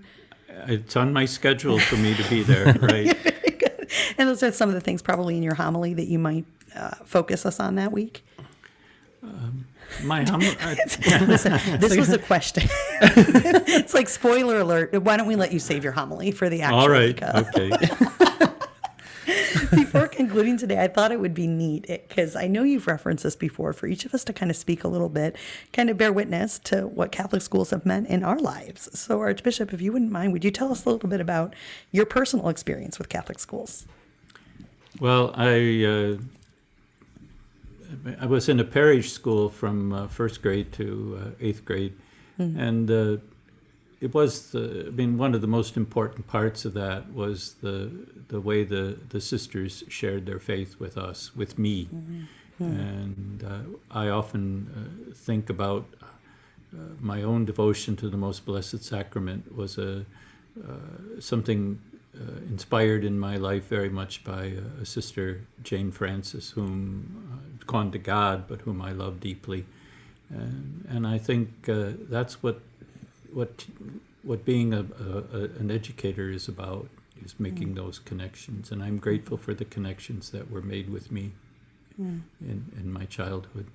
[0.68, 3.18] It's on my schedule for me to be there, right?
[4.18, 6.96] And those are some of the things probably in your homily that you might uh,
[7.06, 8.24] focus us on that week.
[10.04, 10.40] My hum-
[11.28, 12.64] Listen, this was a question.
[13.02, 14.94] it's like spoiler alert.
[15.02, 17.44] Why don't we let you save your homily for the actual all right, week, uh,
[17.56, 17.72] okay.
[19.76, 23.36] before concluding today, I thought it would be neat because I know you've referenced this
[23.36, 25.36] before for each of us to kind of speak a little bit,
[25.74, 28.90] kind of bear witness to what Catholic schools have meant in our lives.
[28.98, 31.54] So, Archbishop, if you wouldn't mind, would you tell us a little bit about
[31.92, 33.86] your personal experience with Catholic schools?
[35.00, 36.18] Well, I uh,
[38.20, 41.94] I was in a parish school from uh, first grade to uh, eighth grade,
[42.38, 43.18] and uh,
[44.00, 47.92] it was the, I mean one of the most important parts of that was the
[48.30, 51.88] the way the the sisters shared their faith with us, with me,
[52.60, 53.60] and uh,
[53.92, 59.78] I often uh, think about uh, my own devotion to the Most Blessed Sacrament was
[59.78, 60.06] a
[60.60, 61.80] uh, something
[62.16, 67.64] uh, inspired in my life very much by uh, a sister, Jane Francis, whom uh,
[67.66, 69.66] gone to God, but whom I love deeply,
[70.30, 72.62] and, and I think uh, that's what
[73.34, 73.66] what
[74.24, 76.88] what being a, a, a, an educator is about
[77.24, 81.32] is making those connections, and I'm grateful for the connections that were made with me
[82.42, 83.68] in, in my childhood.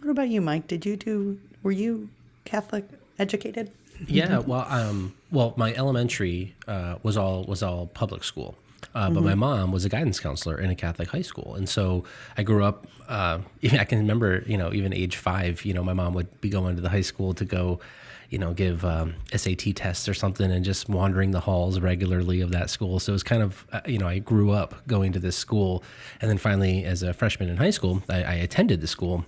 [0.00, 0.66] What about you, Mike?
[0.66, 2.08] Did you do, were you
[2.44, 3.70] Catholic educated?
[4.06, 8.56] Yeah, well, um, well, my elementary uh, was all was all public school,
[8.94, 12.04] uh, but my mom was a guidance counselor in a Catholic high school, and so
[12.36, 12.86] I grew up.
[13.08, 13.40] Uh,
[13.72, 16.76] I can remember, you know, even age five, you know, my mom would be going
[16.76, 17.80] to the high school to go,
[18.30, 22.50] you know, give um, SAT tests or something, and just wandering the halls regularly of
[22.52, 22.98] that school.
[22.98, 25.82] So it was kind of, uh, you know, I grew up going to this school,
[26.20, 29.24] and then finally, as a freshman in high school, I, I attended the school.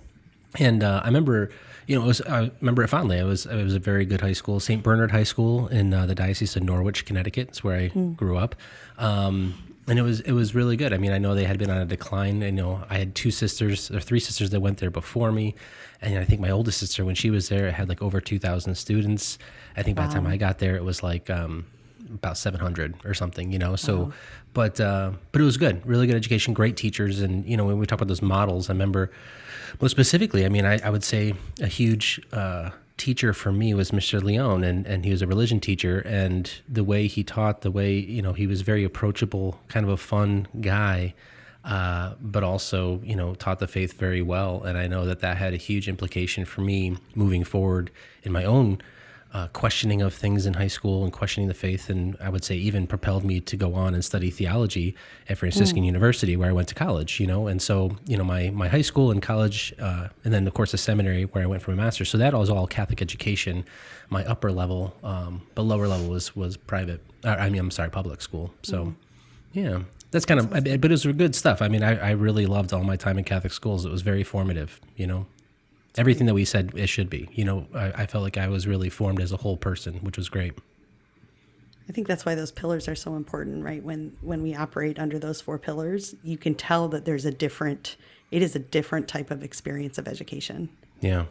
[0.59, 1.51] And uh, I remember,
[1.87, 3.17] you know, it was, I remember it fondly.
[3.17, 4.83] It was it was a very good high school, St.
[4.83, 7.47] Bernard High School in uh, the Diocese of Norwich, Connecticut.
[7.47, 8.55] It's where I grew up.
[8.97, 9.55] Um,
[9.87, 10.91] and it was it was really good.
[10.91, 12.43] I mean, I know they had been on a decline.
[12.43, 15.55] I know I had two sisters or three sisters that went there before me,
[16.01, 18.75] and I think my oldest sister when she was there had like over two thousand
[18.75, 19.37] students.
[19.77, 21.65] I think by the time I got there, it was like um,
[22.13, 23.51] about seven hundred or something.
[23.51, 24.11] You know, so
[24.53, 27.77] but uh, but it was good, really good education, great teachers, and you know when
[27.77, 29.11] we talk about those models, I remember
[29.81, 30.45] most specifically.
[30.45, 32.19] I mean, I, I would say a huge.
[32.31, 34.21] Uh, teacher for me was Mr.
[34.23, 35.99] Leon, and, and he was a religion teacher.
[35.99, 39.91] And the way he taught, the way, you know, he was very approachable, kind of
[39.91, 41.13] a fun guy,
[41.63, 44.63] uh, but also, you know, taught the faith very well.
[44.63, 47.91] And I know that that had a huge implication for me moving forward
[48.23, 48.81] in my own
[49.33, 51.89] uh, questioning of things in high school and questioning the faith.
[51.89, 54.95] And I would say even propelled me to go on and study theology
[55.27, 57.47] at Franciscan University, where I went to college, you know.
[57.47, 60.71] And so, you know, my, my high school and college, uh, and then, of course,
[60.71, 62.09] the seminary where I went for my master's.
[62.09, 63.65] So that was all Catholic education,
[64.09, 67.01] my upper level, um, but lower level was, was private.
[67.23, 68.53] Uh, I mean, I'm sorry, public school.
[68.63, 68.95] So,
[69.51, 69.79] yeah.
[70.09, 71.61] That's kind of, I but it was good stuff.
[71.61, 73.85] I mean, I, I really loved all my time in Catholic schools.
[73.85, 75.27] It was very formative, you know
[75.97, 77.29] everything that we said it should be.
[77.33, 80.17] You know, I, I, felt like I was really formed as a whole person, which
[80.17, 80.53] was great.
[81.89, 83.81] I think that's why those pillars are so important, right?
[83.81, 87.95] When when we operate under those four pillars, you can tell that there's a different.
[88.29, 90.69] It is a different type of experience of education.
[90.99, 91.25] Yeah.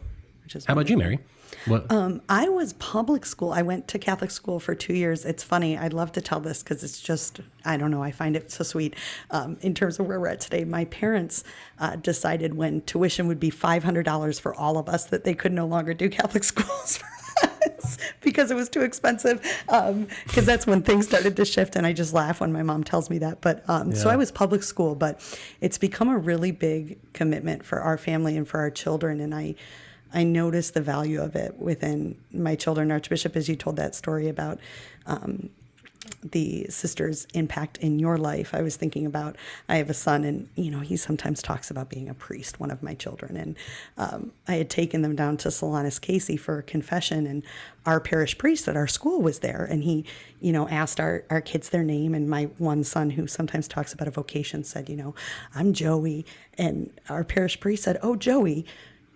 [0.47, 1.19] Which is How about you, Mary?
[1.65, 1.91] What?
[1.91, 3.51] Um, I was public school.
[3.51, 5.25] I went to Catholic school for two years.
[5.25, 5.77] It's funny.
[5.77, 8.63] I'd love to tell this because it's just, I don't know, I find it so
[8.63, 8.95] sweet.
[9.29, 11.43] Um, in terms of where we're at today, my parents
[11.79, 15.67] uh, decided when tuition would be $500 for all of us that they could no
[15.67, 19.41] longer do Catholic schools for us because it was too expensive.
[19.65, 21.75] Because um, that's when things started to shift.
[21.75, 23.41] And I just laugh when my mom tells me that.
[23.41, 23.97] But um, yeah.
[23.97, 25.19] so I was public school, but
[25.59, 29.19] it's become a really big commitment for our family and for our children.
[29.19, 29.55] And I,
[30.13, 32.91] I noticed the value of it within my children.
[32.91, 34.59] Archbishop, as you told that story about
[35.05, 35.49] um,
[36.23, 39.35] the sister's impact in your life, I was thinking about
[39.67, 42.59] I have a son, and you know he sometimes talks about being a priest.
[42.59, 43.55] One of my children, and
[43.97, 47.43] um, I had taken them down to Solanus Casey for confession, and
[47.85, 50.05] our parish priest at our school was there, and he,
[50.39, 53.93] you know, asked our our kids their name, and my one son, who sometimes talks
[53.93, 55.15] about a vocation, said, you know,
[55.53, 56.25] I'm Joey,
[56.57, 58.65] and our parish priest said, oh Joey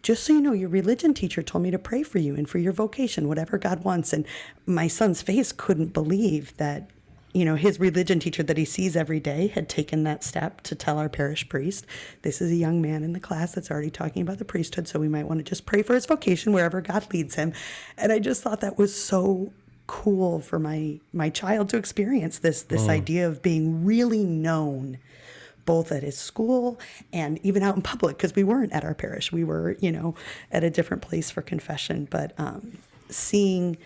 [0.01, 2.57] just so you know, your religion teacher told me to pray for you and for
[2.57, 4.13] your vocation, whatever God wants.
[4.13, 4.25] And
[4.65, 6.89] my son's face couldn't believe that,
[7.33, 10.75] you know, his religion teacher that he sees every day had taken that step to
[10.75, 11.85] tell our parish priest,
[12.23, 14.99] this is a young man in the class that's already talking about the priesthood, so
[14.99, 17.53] we might want to just pray for his vocation wherever God leads him.
[17.97, 19.53] And I just thought that was so
[19.87, 22.91] cool for my my child to experience this this oh.
[22.91, 24.97] idea of being really known
[25.71, 26.77] both at his school
[27.13, 29.31] and even out in public because we weren't at our parish.
[29.31, 30.15] We were, you know,
[30.51, 32.09] at a different place for confession.
[32.11, 32.77] But um,
[33.09, 33.77] seeing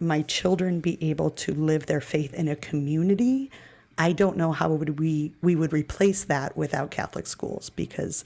[0.00, 3.50] my children be able to live their faith in a community,
[3.98, 8.24] I don't know how would we we would replace that without Catholic schools because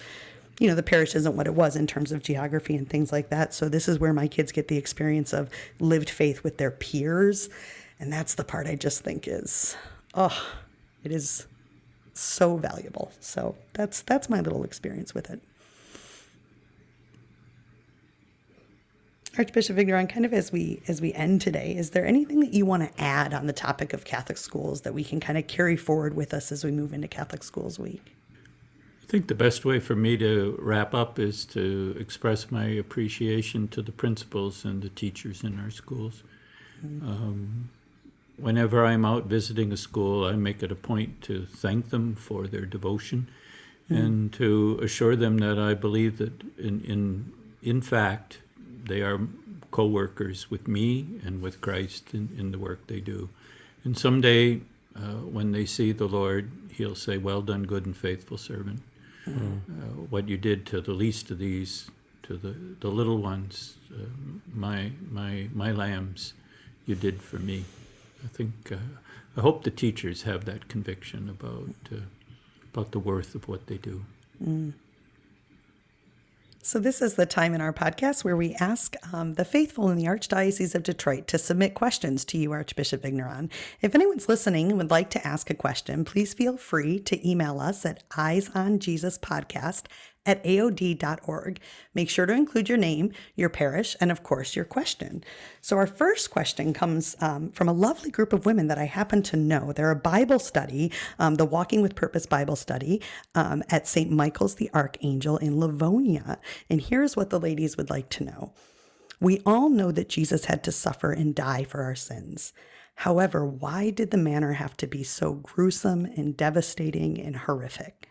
[0.60, 3.30] you know the parish isn't what it was in terms of geography and things like
[3.30, 3.52] that.
[3.52, 7.48] So this is where my kids get the experience of lived faith with their peers,
[7.98, 9.76] and that's the part I just think is
[10.14, 10.40] oh,
[11.02, 11.48] it is
[12.14, 13.12] so valuable.
[13.20, 15.40] So that's that's my little experience with it.
[19.38, 22.66] Archbishop Vigneron, kind of as we as we end today, is there anything that you
[22.66, 25.76] want to add on the topic of Catholic schools that we can kind of carry
[25.76, 28.14] forward with us as we move into Catholic Schools Week?
[29.02, 33.68] I think the best way for me to wrap up is to express my appreciation
[33.68, 36.24] to the principals and the teachers in our schools.
[36.84, 37.08] Mm-hmm.
[37.08, 37.70] Um,
[38.36, 42.46] whenever I'm out visiting a school, I make it a point to thank them for
[42.46, 43.28] their devotion
[43.90, 43.98] mm.
[43.98, 48.38] and to assure them that I believe that in, in, in fact,
[48.84, 49.20] they are
[49.70, 53.28] co-workers with me and with Christ in, in the work they do.
[53.84, 54.60] And someday,
[54.96, 58.82] uh, when they see the Lord, he'll say, well done, good and faithful servant.
[59.26, 59.58] Mm.
[59.58, 61.90] Uh, what you did to the least of these,
[62.24, 64.04] to the, the little ones, uh,
[64.54, 66.34] my, my, my lambs,
[66.86, 67.64] you did for me.
[68.24, 68.76] I think uh,
[69.36, 72.02] I hope the teachers have that conviction about uh,
[72.72, 74.04] about the worth of what they do.
[74.42, 74.72] Mm.
[76.64, 79.98] So, this is the time in our podcast where we ask um, the faithful in
[79.98, 83.50] the Archdiocese of Detroit to submit questions to you, Archbishop Vigneron.
[83.80, 87.58] If anyone's listening and would like to ask a question, please feel free to email
[87.58, 89.86] us at eyesonjesuspodcast
[90.24, 91.60] at aod.org.
[91.94, 95.24] Make sure to include your name, your parish, and of course, your question.
[95.60, 99.22] So, our first question comes um, from a lovely group of women that I happen
[99.24, 99.72] to know.
[99.72, 103.00] They're a Bible study, um, the Walking with Purpose Bible study
[103.34, 104.10] um, at St.
[104.10, 106.38] Michael's the Archangel in Livonia.
[106.70, 108.52] And here's what the ladies would like to know.
[109.20, 112.52] We all know that Jesus had to suffer and die for our sins.
[112.96, 118.01] However, why did the manner have to be so gruesome and devastating and horrific?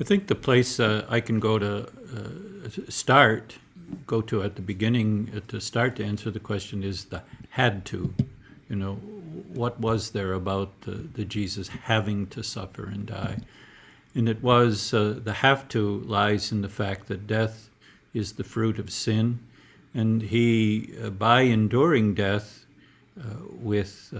[0.00, 3.58] I think the place uh, I can go to uh, start,
[4.06, 7.84] go to at the beginning uh, to start to answer the question is the had
[7.86, 8.14] to.
[8.70, 13.40] You know, what was there about the, the Jesus having to suffer and die?
[14.14, 17.68] And it was uh, the have to lies in the fact that death
[18.14, 19.40] is the fruit of sin,
[19.92, 22.64] and he, uh, by enduring death
[23.20, 24.14] uh, with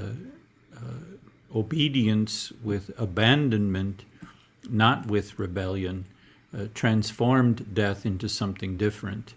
[1.53, 4.05] obedience, with abandonment,
[4.71, 6.07] not with rebellion,
[6.57, 9.35] uh, transformed death into something different.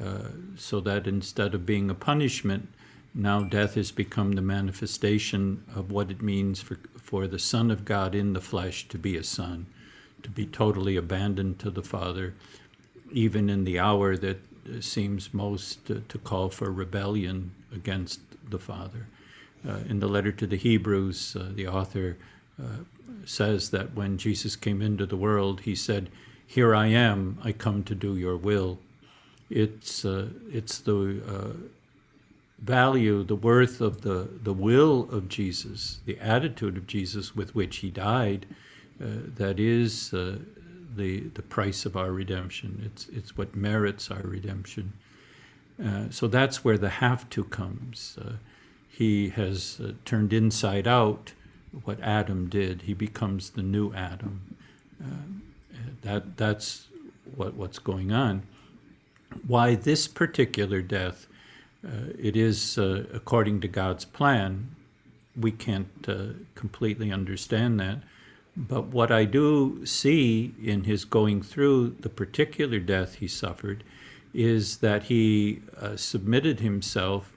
[0.00, 2.68] Uh, so that instead of being a punishment,
[3.14, 7.84] now death has become the manifestation of what it means for, for the Son of
[7.84, 9.66] God in the flesh to be a son,
[10.24, 12.34] to be totally abandoned to the Father,
[13.12, 18.20] even in the hour that uh, seems most uh, to call for rebellion against
[18.50, 19.06] the Father.
[19.66, 22.16] Uh, in the letter to the Hebrews, uh, the author
[22.60, 22.78] uh,
[23.24, 26.10] says that when Jesus came into the world, he said,
[26.46, 28.78] Here I am, I come to do your will.
[29.50, 31.56] It's, uh, it's the uh,
[32.58, 37.78] value, the worth of the, the will of Jesus, the attitude of Jesus with which
[37.78, 38.46] he died,
[39.02, 40.38] uh, that is uh,
[40.96, 42.82] the, the price of our redemption.
[42.84, 44.92] It's, it's what merits our redemption.
[45.82, 48.16] Uh, so that's where the have to comes.
[48.88, 51.32] he has turned inside out
[51.82, 52.82] what Adam did.
[52.82, 54.56] He becomes the new Adam.
[55.02, 56.86] Uh, that that's
[57.34, 58.42] what what's going on.
[59.46, 61.26] Why this particular death?
[61.84, 64.74] Uh, it is uh, according to God's plan.
[65.36, 67.98] We can't uh, completely understand that,
[68.56, 73.82] but what I do see in his going through the particular death he suffered
[74.32, 77.33] is that he uh, submitted himself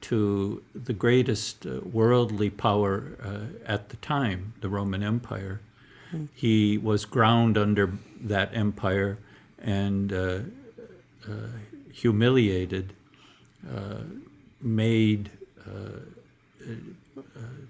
[0.00, 5.60] to the greatest uh, worldly power uh, at the time, the Roman Empire.
[6.12, 6.28] Mm.
[6.34, 9.18] He was ground under that empire
[9.60, 10.40] and uh,
[11.28, 11.32] uh,
[11.92, 12.94] humiliated,
[14.60, 15.30] made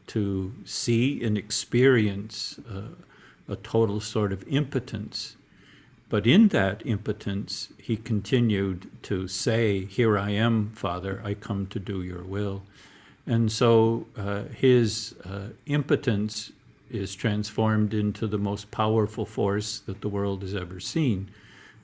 [0.07, 2.59] to see and experience
[3.49, 5.37] a total sort of impotence
[6.09, 11.79] but in that impotence, he continued to say, Here I am, Father, I come to
[11.79, 12.63] do your will.
[13.27, 16.51] And so uh, his uh, impotence
[16.91, 21.29] is transformed into the most powerful force that the world has ever seen,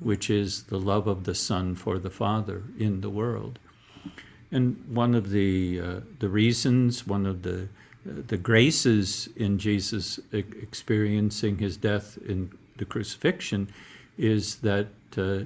[0.00, 3.58] which is the love of the Son for the Father in the world.
[4.50, 7.68] And one of the, uh, the reasons, one of the,
[8.06, 13.68] the graces in Jesus experiencing his death in the crucifixion
[14.16, 15.40] is that uh,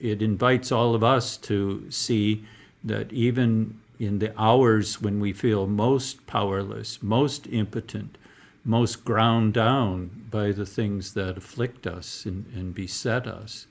[0.00, 2.44] it invites all of us to see
[2.84, 8.18] that even in the hours when we feel most powerless, most impotent,
[8.64, 13.66] most ground down by the things that afflict us and, and beset us,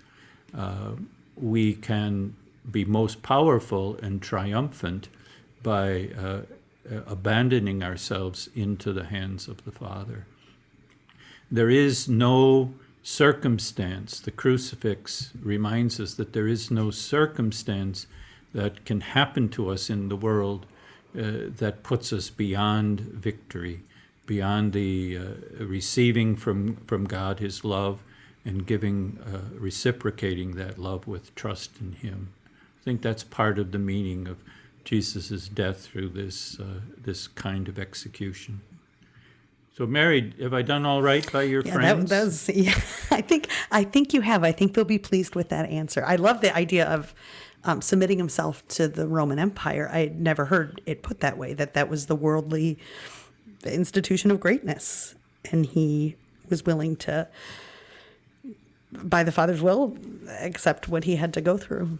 [0.58, 0.92] uh,
[1.36, 2.36] we can
[2.72, 5.10] be most powerful and triumphant
[5.62, 6.42] by uh,
[7.08, 10.26] abandoning ourselves into the hands of the Father.
[11.52, 12.74] There is no
[13.06, 14.20] circumstance.
[14.20, 18.08] The crucifix reminds us that there is no circumstance
[18.52, 20.66] that can happen to us in the world
[21.16, 23.82] uh, that puts us beyond victory,
[24.26, 28.02] beyond the uh, receiving from, from God his love
[28.44, 32.30] and giving, uh, reciprocating that love with trust in him.
[32.82, 34.40] I think that's part of the meaning of
[34.84, 38.62] Jesus' death through this, uh, this kind of execution.
[39.78, 42.10] So, Mary, have I done all right by your yeah, friends?
[42.10, 42.80] That, was, yeah,
[43.12, 44.44] I think I think you have.
[44.44, 46.04] I think they'll be pleased with that answer.
[46.06, 47.14] I love the idea of
[47.66, 49.90] um, submitting himself to the Roman Empire.
[49.92, 51.54] I had never heard it put that way.
[51.54, 52.80] That that was the worldly
[53.66, 55.14] institution of greatness,
[55.52, 56.16] and he
[56.50, 57.28] was willing to,
[58.94, 59.98] by the Father's will,
[60.40, 62.00] accept what he had to go through.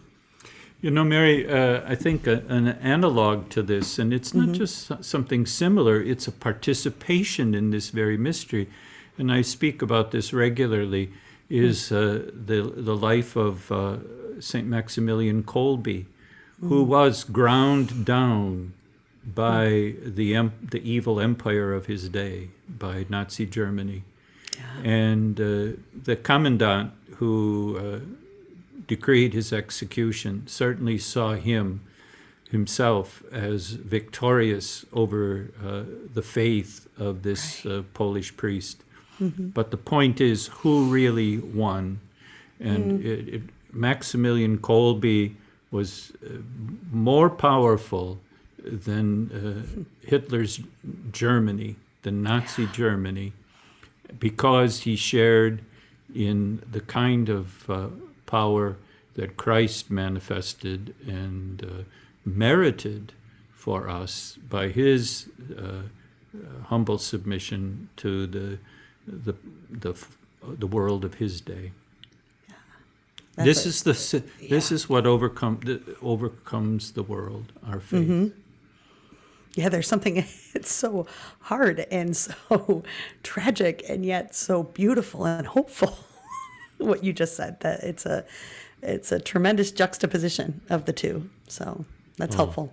[0.80, 4.54] You know, Mary, uh, I think a, an analog to this, and it's not mm-hmm.
[4.54, 8.68] just something similar, it's a participation in this very mystery.
[9.18, 11.10] And I speak about this regularly,
[11.48, 11.96] is mm.
[11.96, 13.96] uh, the, the life of uh,
[14.38, 14.66] St.
[14.66, 16.68] Maximilian Kolbe, mm.
[16.68, 18.74] who was ground down
[19.24, 20.14] by mm.
[20.14, 24.04] the, the evil empire of his day, by Nazi Germany.
[24.56, 24.90] Yeah.
[24.90, 28.25] And uh, the commandant who uh,
[28.86, 31.80] decreed his execution certainly saw him
[32.50, 35.82] himself as victorious over uh,
[36.14, 38.82] the faith of this uh, Polish priest.
[39.20, 39.48] Mm-hmm.
[39.48, 42.00] But the point is, who really won?
[42.60, 43.04] And mm.
[43.04, 45.34] it, it, Maximilian Kolbe
[45.70, 46.38] was uh,
[46.92, 48.18] more powerful
[48.62, 50.60] than uh, Hitler's
[51.12, 53.32] Germany, the Nazi Germany,
[54.18, 55.62] because he shared
[56.14, 57.88] in the kind of uh,
[58.26, 58.76] power
[59.14, 61.82] that Christ manifested and uh,
[62.24, 63.12] merited
[63.54, 65.82] for us by his uh, uh,
[66.64, 68.58] humble submission to the,
[69.06, 69.34] the,
[69.70, 69.94] the,
[70.42, 71.72] the world of his day.
[73.36, 75.60] That's This is the this is what overcome
[76.00, 78.32] overcomes the world, our faith.
[79.56, 80.16] Yeah, there's something,
[80.54, 81.06] it's so
[81.40, 82.82] hard and so
[83.22, 85.98] tragic and yet so beautiful and hopeful.
[86.78, 88.24] What you just said, that it's a,
[88.82, 91.28] it's a tremendous juxtaposition of the two.
[91.48, 91.84] So
[92.16, 92.72] that's helpful.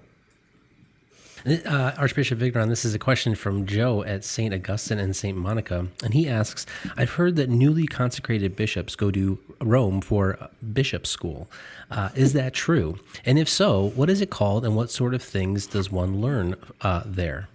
[1.45, 4.53] Uh, Archbishop Vigneron, this is a question from Joe at St.
[4.53, 5.37] Augustine and St.
[5.37, 5.87] Monica.
[6.01, 11.49] And he asks I've heard that newly consecrated bishops go to Rome for bishop school.
[11.91, 12.97] Uh, is that true?
[13.25, 16.55] And if so, what is it called and what sort of things does one learn
[16.81, 17.49] uh, there?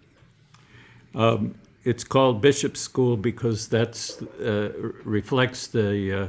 [1.88, 4.70] It's called bishop school because that's uh,
[5.04, 6.28] reflects the uh,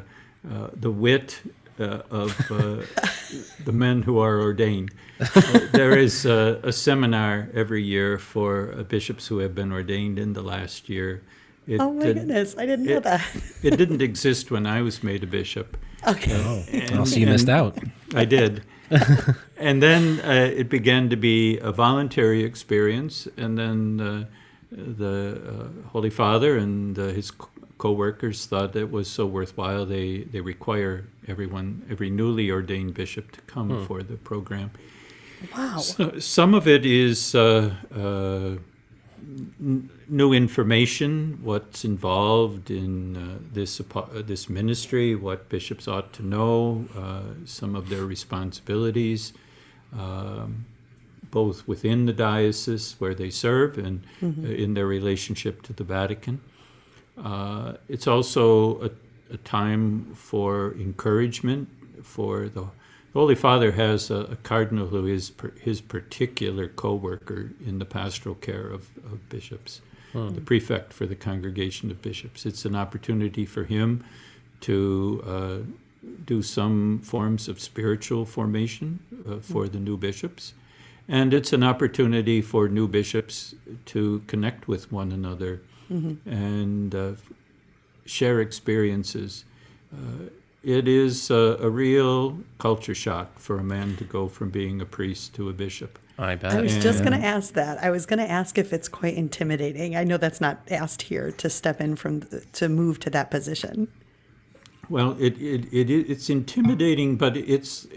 [0.54, 1.42] uh, the wit
[1.80, 2.56] uh, of uh,
[3.66, 4.92] the men who are ordained.
[5.20, 10.18] Uh, there is a, a seminar every year for uh, bishops who have been ordained
[10.18, 11.22] in the last year.
[11.68, 13.22] It, Oh my did- goodness, I didn't know that.
[13.62, 15.78] it didn't exist when I was made a bishop.
[16.08, 16.32] Okay.
[16.96, 17.78] Oh, so you missed out.
[18.16, 18.64] I did.
[19.58, 24.26] and then uh, it began to be a voluntary experience, and then uh,
[24.72, 25.42] the
[25.86, 27.32] uh, Holy Father and uh, his
[27.78, 33.32] co workers thought it was so worthwhile they, they require everyone, every newly ordained bishop
[33.32, 34.72] to come for the program.
[35.56, 35.78] Wow.
[35.78, 38.58] So, some of it is uh, uh,
[39.60, 46.24] n- new information, what's involved in uh, this uh, this ministry, what bishops ought to
[46.24, 49.34] know, uh, some of their responsibilities,
[49.98, 50.66] um,
[51.32, 56.42] both within the diocese where they serve and uh, in their relationship to the Vatican.
[57.18, 58.90] Uh, it's also a,
[59.34, 61.70] a time for encouragement
[62.04, 62.68] for the
[63.12, 67.86] the Holy Father has a, a cardinal who is per, his particular co-worker in the
[67.86, 69.82] pastoral care of, of bishops,
[70.14, 72.46] the prefect for the congregation of bishops.
[72.46, 74.04] It's an opportunity for him
[74.62, 75.58] to uh,
[76.26, 80.54] do some forms of spiritual formation uh, for the new bishops.
[81.12, 83.56] And it's an opportunity for new bishops
[83.88, 87.14] to connect with one another and uh,
[88.06, 89.44] share experiences.
[89.92, 90.30] Uh,
[90.64, 94.86] it is a, a real culture shock for a man to go from being a
[94.86, 95.98] priest to a bishop.
[96.20, 96.52] I bet.
[96.54, 97.82] I was just going to ask that.
[97.84, 99.96] I was going to ask if it's quite intimidating.
[99.96, 103.32] I know that's not asked here to step in from the, to move to that
[103.32, 103.88] position.
[104.90, 107.88] Well, it, it, it i- it's intimidating, but it's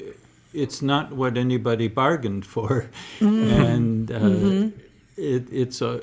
[0.55, 3.51] it's not what anybody bargained for, mm-hmm.
[3.51, 4.79] and uh, mm-hmm.
[5.17, 6.03] it, it's a.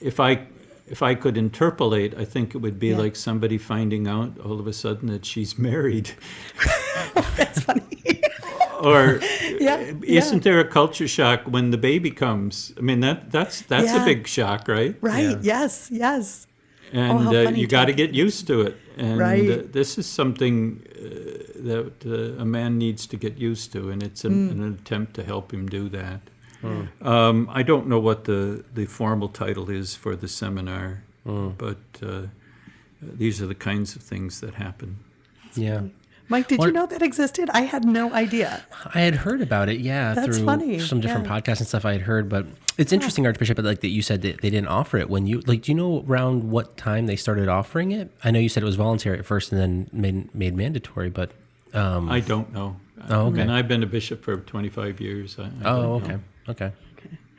[0.00, 0.46] If I
[0.90, 2.98] if I could interpolate, I think it would be Yeah.
[2.98, 6.10] like somebody finding out all of a sudden that she's married,
[7.36, 8.22] That's funny.
[8.80, 9.26] or uh,
[9.60, 10.52] Yeah, isn't yeah.
[10.52, 12.72] there a culture shock when the baby comes?
[12.76, 14.02] I mean that that's that's Yeah.
[14.02, 14.96] a big shock, right?
[15.00, 15.38] right.
[15.42, 15.88] Yes.
[15.92, 16.46] Yes.
[16.92, 18.76] And how uh, you got to get used to it.
[18.96, 19.50] And Right.
[19.50, 24.02] uh, this is something uh, that uh, a man needs to get used to, and
[24.02, 24.50] it's an, Mm.
[24.52, 26.20] an attempt to help him do that.
[27.02, 32.22] Um, I don't know what the, the formal title is for the seminar, but uh,
[33.00, 34.98] these are the kinds of things that happen.
[35.54, 35.82] yeah.
[36.28, 37.50] Mike, did Or- you know that existed?
[37.52, 38.62] I had no idea.
[38.94, 41.40] I had heard about it, yeah, That's through funny, some different yeah.
[41.40, 42.28] podcasts and stuff I had heard.
[42.28, 42.46] But
[42.78, 45.40] it's interesting, Archbishop, but like that you said that they didn't offer it when you
[45.40, 45.62] like.
[45.62, 48.10] Do you know around what time they started offering it?
[48.24, 51.32] I know you said it was voluntary at first and then made made mandatory, but
[51.74, 52.76] um, I don't know.
[53.08, 53.40] Oh, okay.
[53.40, 55.38] And I've been a bishop for 25 years.
[55.38, 56.18] I, I oh, don't okay,
[56.48, 56.72] okay,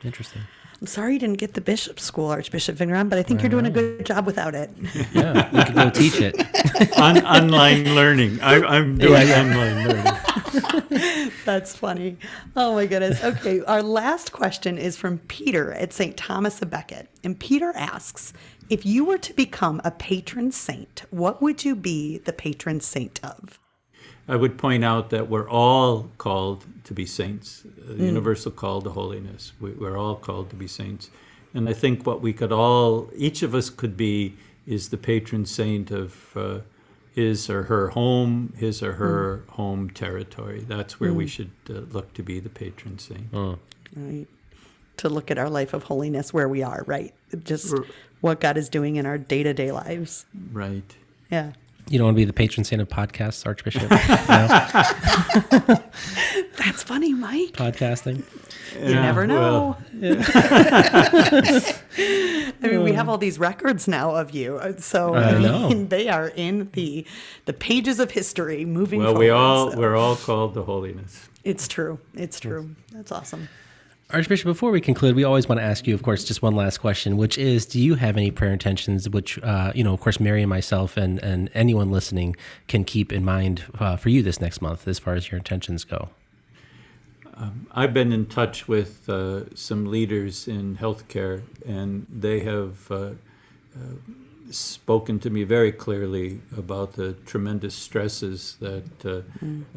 [0.04, 0.42] interesting.
[0.82, 3.66] I'm sorry you didn't get the bishop school, Archbishop Vigneron, but I think you're doing
[3.66, 4.68] a good job without it.
[5.12, 6.98] Yeah, you could go teach it.
[6.98, 8.40] On, online learning.
[8.40, 9.42] I, I'm doing yeah.
[9.42, 11.30] online learning.
[11.44, 12.16] That's funny.
[12.56, 13.22] Oh my goodness.
[13.22, 16.16] Okay, our last question is from Peter at St.
[16.16, 17.08] Thomas of Becket.
[17.22, 18.32] And Peter asks
[18.68, 23.20] If you were to become a patron saint, what would you be the patron saint
[23.22, 23.60] of?
[24.28, 28.04] I would point out that we're all called to be saints, uh, the hmm.
[28.04, 29.52] universal call to holiness.
[29.60, 31.10] We, we're all called to be saints.
[31.54, 34.34] And I think what we could all, each of us could be,
[34.66, 36.58] is the patron saint of uh,
[37.14, 39.52] his or her home, his or her hmm.
[39.52, 40.64] home territory.
[40.66, 41.28] That's where we hmm.
[41.28, 43.26] should uh, look to be the patron saint.
[43.32, 44.26] Right.
[44.98, 47.12] To look at our life of holiness where we are, right?
[47.44, 47.74] Just
[48.20, 50.26] what God is doing in our day to day lives.
[50.52, 50.96] Right.
[51.30, 51.52] Yeah.
[51.88, 53.88] You don't want to be the patron saint of podcasts, Archbishop.
[56.56, 57.52] That's funny, Mike.
[57.52, 58.22] podcasting.
[58.80, 59.76] You never know.
[59.92, 59.92] well,
[62.62, 65.68] I mean, we have all these records now of you, uh, so I, I know.
[65.68, 67.06] mean, they are in the
[67.44, 69.20] the pages of history moving well, forward.
[69.20, 71.28] we all so we're all called to holiness.
[71.44, 71.98] It's true.
[72.14, 72.74] It's true.
[72.92, 73.48] That's awesome.
[74.10, 76.78] Archbishop, before we conclude, we always want to ask you, of course, just one last
[76.78, 80.20] question, which is, do you have any prayer intentions, which, uh, you know, of course,
[80.20, 82.36] Mary and myself and, and anyone listening
[82.68, 85.84] can keep in mind uh, for you this next month as far as your intentions
[85.84, 86.10] go?
[87.72, 93.12] I've been in touch with uh, some leaders in healthcare, and they have uh, uh,
[94.50, 99.22] spoken to me very clearly about the tremendous stresses that uh,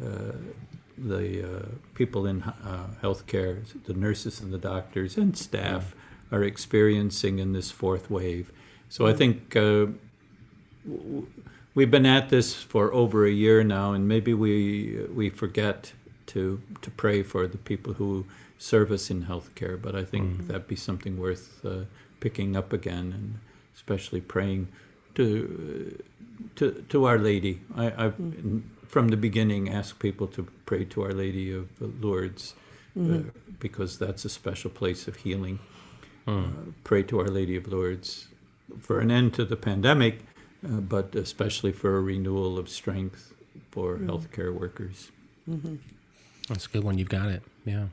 [0.04, 0.32] uh,
[0.98, 5.94] the uh, people in uh, healthcare, the nurses and the doctors and staff,
[6.32, 8.50] are experiencing in this fourth wave.
[8.88, 9.86] So I think uh,
[10.86, 11.26] w-
[11.74, 15.92] we've been at this for over a year now, and maybe we we forget
[16.26, 18.24] to to pray for the people who
[18.58, 19.80] serve us in healthcare.
[19.80, 21.84] But I think that'd be something worth uh,
[22.20, 23.38] picking up again, and
[23.74, 24.68] especially praying
[25.14, 26.02] to
[26.56, 27.60] to to Our Lady.
[27.76, 28.16] I, I've
[28.88, 32.54] from the beginning ask people to pray to Our Lady of Lourdes
[32.98, 33.18] uh,
[33.58, 35.58] because that's a special place of healing.
[36.26, 36.46] Uh,
[36.82, 38.28] pray to Our Lady of Lourdes
[38.80, 40.20] for an end to the pandemic,
[40.64, 43.32] uh, but especially for a renewal of strength
[43.70, 45.10] for healthcare workers.
[46.48, 46.98] That's a good one.
[46.98, 47.42] You've got it.
[47.64, 47.86] Yeah.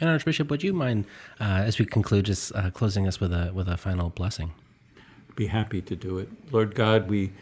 [0.00, 1.06] And Archbishop, would you mind,
[1.40, 4.52] uh, as we conclude, just uh, closing us with a with a final blessing?
[5.34, 6.28] Be happy to do it.
[6.52, 7.32] Lord God, we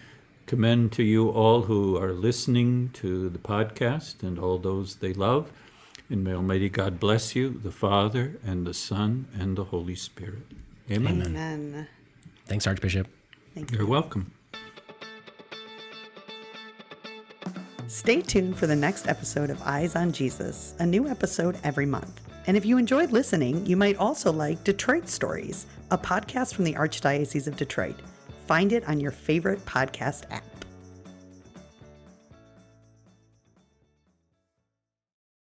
[0.47, 5.51] commend to you all who are listening to the podcast and all those they love.
[6.09, 10.45] And may Almighty God bless you, the Father, and the Son, and the Holy Spirit.
[10.91, 11.23] Amen.
[11.23, 11.89] Amen.
[12.47, 13.09] Thanks, Archbishop.
[13.55, 13.79] Thank you.
[13.79, 14.33] You're welcome.
[17.89, 22.21] Stay tuned for the next episode of Eyes on Jesus, a new episode every month.
[22.47, 26.75] And if you enjoyed listening, you might also like Detroit Stories, a podcast from the
[26.75, 27.97] Archdiocese of Detroit.
[28.47, 30.56] Find it on your favorite podcast app.